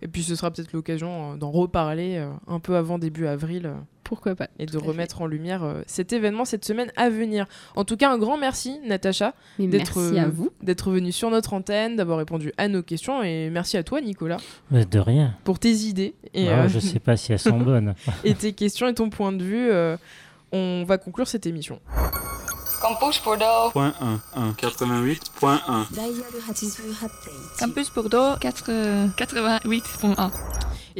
Et 0.02 0.08
puis 0.08 0.24
ce 0.24 0.36
sera 0.36 0.52
peut-être 0.52 0.74
l'occasion 0.74 1.34
euh, 1.34 1.36
d'en 1.38 1.52
reparler 1.52 2.18
euh, 2.18 2.30
un 2.48 2.60
peu 2.60 2.76
avant 2.76 2.98
début 3.00 3.28
avril. 3.28 3.66
euh, 3.68 3.74
Pourquoi 4.04 4.34
pas 4.36 4.48
et 4.58 4.66
de 4.66 4.72
fait. 4.72 4.78
remettre 4.88 5.22
en 5.22 5.28
lumière 5.28 5.64
euh, 5.64 5.82
cet 5.86 6.14
événement 6.14 6.44
cette 6.46 6.66
semaine 6.66 6.92
à 6.96 7.10
venir. 7.10 7.46
En 7.76 7.84
tout 7.86 7.96
cas, 7.98 8.10
un 8.12 8.18
grand 8.18 8.38
merci, 8.38 8.80
Natacha, 8.88 9.34
d'être 9.60 10.00
euh, 10.00 10.92
venue 10.92 11.12
sur 11.12 11.30
notre 11.30 11.54
antenne, 11.54 11.96
d'avoir 11.96 12.18
répondu 12.18 12.52
à 12.58 12.68
nos 12.68 12.82
questions, 12.82 13.22
et 13.22 13.50
merci 13.52 13.78
à 13.78 13.84
toi, 13.84 14.02
Nicolas, 14.02 14.38
Mais 14.72 14.86
de 14.86 15.00
rien. 15.00 15.36
pour 15.44 15.60
tes 15.60 15.72
idées 15.74 16.16
et, 16.34 16.48
Ah, 16.50 16.64
euh, 16.64 16.68
Je 16.70 16.80
sais 16.80 17.00
pas 17.00 17.18
si 17.18 17.32
elles 17.34 17.40
sont 17.40 17.60
bonnes. 17.60 17.94
et 18.24 18.34
tes 18.34 18.54
questions 18.54 18.88
et 18.88 18.94
ton 18.96 19.10
point 19.10 19.32
de 19.32 19.44
vue. 19.44 19.70
euh, 19.70 19.96
on 20.52 20.84
va 20.88 20.98
conclure 20.98 21.28
cette 21.28 21.46
émission. 21.46 21.80
Campus 22.82 23.22
Bordeaux. 23.24 23.72
Point 23.72 23.94
1, 24.00 24.22
1, 24.36 24.54
88.1. 24.54 25.88
Campus 27.60 27.90
Bordeaux 27.92 28.36
4, 28.40 28.72
88.1. 29.18 30.32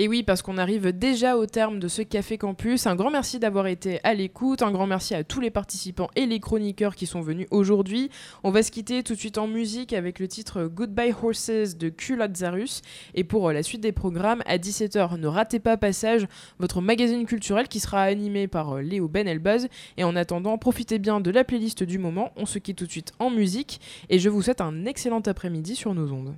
Et 0.02 0.08
oui, 0.08 0.24
parce 0.24 0.42
qu'on 0.42 0.58
arrive 0.58 0.98
déjà 0.98 1.36
au 1.36 1.46
terme 1.46 1.78
de 1.78 1.90
ce 1.90 2.02
Café 2.02 2.38
Campus. 2.38 2.88
Un 2.88 2.96
grand 2.96 3.12
merci 3.12 3.38
d'avoir 3.38 3.68
été 3.68 4.00
à 4.06 4.14
l'écoute. 4.14 4.62
Un 4.62 4.72
grand 4.72 4.88
merci 4.88 5.14
à 5.14 5.26
tous 5.26 5.42
les 5.42 5.52
participants 5.52 6.10
et 6.16 6.26
les 6.26 6.40
chroniqueurs 6.40 6.96
qui 6.96 7.06
sont 7.06 7.20
venus 7.20 7.48
aujourd'hui. 7.52 8.10
On 8.46 8.50
va 8.50 8.64
se 8.64 8.72
quitter 8.72 9.04
tout 9.04 9.14
de 9.14 9.20
suite 9.20 9.38
en 9.38 9.48
musique 9.48 9.92
avec 9.92 10.20
le 10.20 10.30
titre 10.30 10.72
Goodbye 10.74 11.14
Horses 11.22 11.76
de 11.76 11.90
Q 11.90 12.16
Lazarus. 12.16 12.82
Et 13.14 13.26
pour 13.26 13.50
euh, 13.50 13.52
la 13.52 13.62
suite 13.62 13.82
des 13.82 13.92
programmes, 13.92 14.42
à 14.46 14.58
17h, 14.58 15.20
ne 15.20 15.28
ratez 15.28 15.60
pas 15.60 15.76
Passage, 15.76 16.28
votre 16.60 16.80
magazine 16.80 17.26
culturel 17.26 17.68
qui 17.68 17.82
sera 17.82 18.04
animé 18.04 18.48
par 18.48 18.78
euh, 18.78 18.82
Léo 18.82 19.10
Ben 19.10 19.28
Elbaz. 19.28 19.68
Et 19.98 20.06
en 20.06 20.16
attendant, 20.16 20.58
profitez 20.58 20.98
bien 20.98 21.20
de 21.20 21.30
la 21.30 21.44
playlist 21.44 21.84
du 21.84 22.00
moment. 22.00 22.32
On 22.38 22.46
se 22.46 22.58
quitte 22.58 22.78
tout 22.78 22.86
de 22.86 22.92
suite 22.92 23.12
en 23.20 23.30
musique. 23.30 23.82
Et 24.10 24.18
je 24.18 24.30
vous 24.30 24.44
souhaite 24.44 24.62
un 24.62 24.86
excellent 24.86 25.24
après-midi 25.26 25.76
sur 25.76 25.94
nos 25.94 26.10
ondes. 26.14 26.36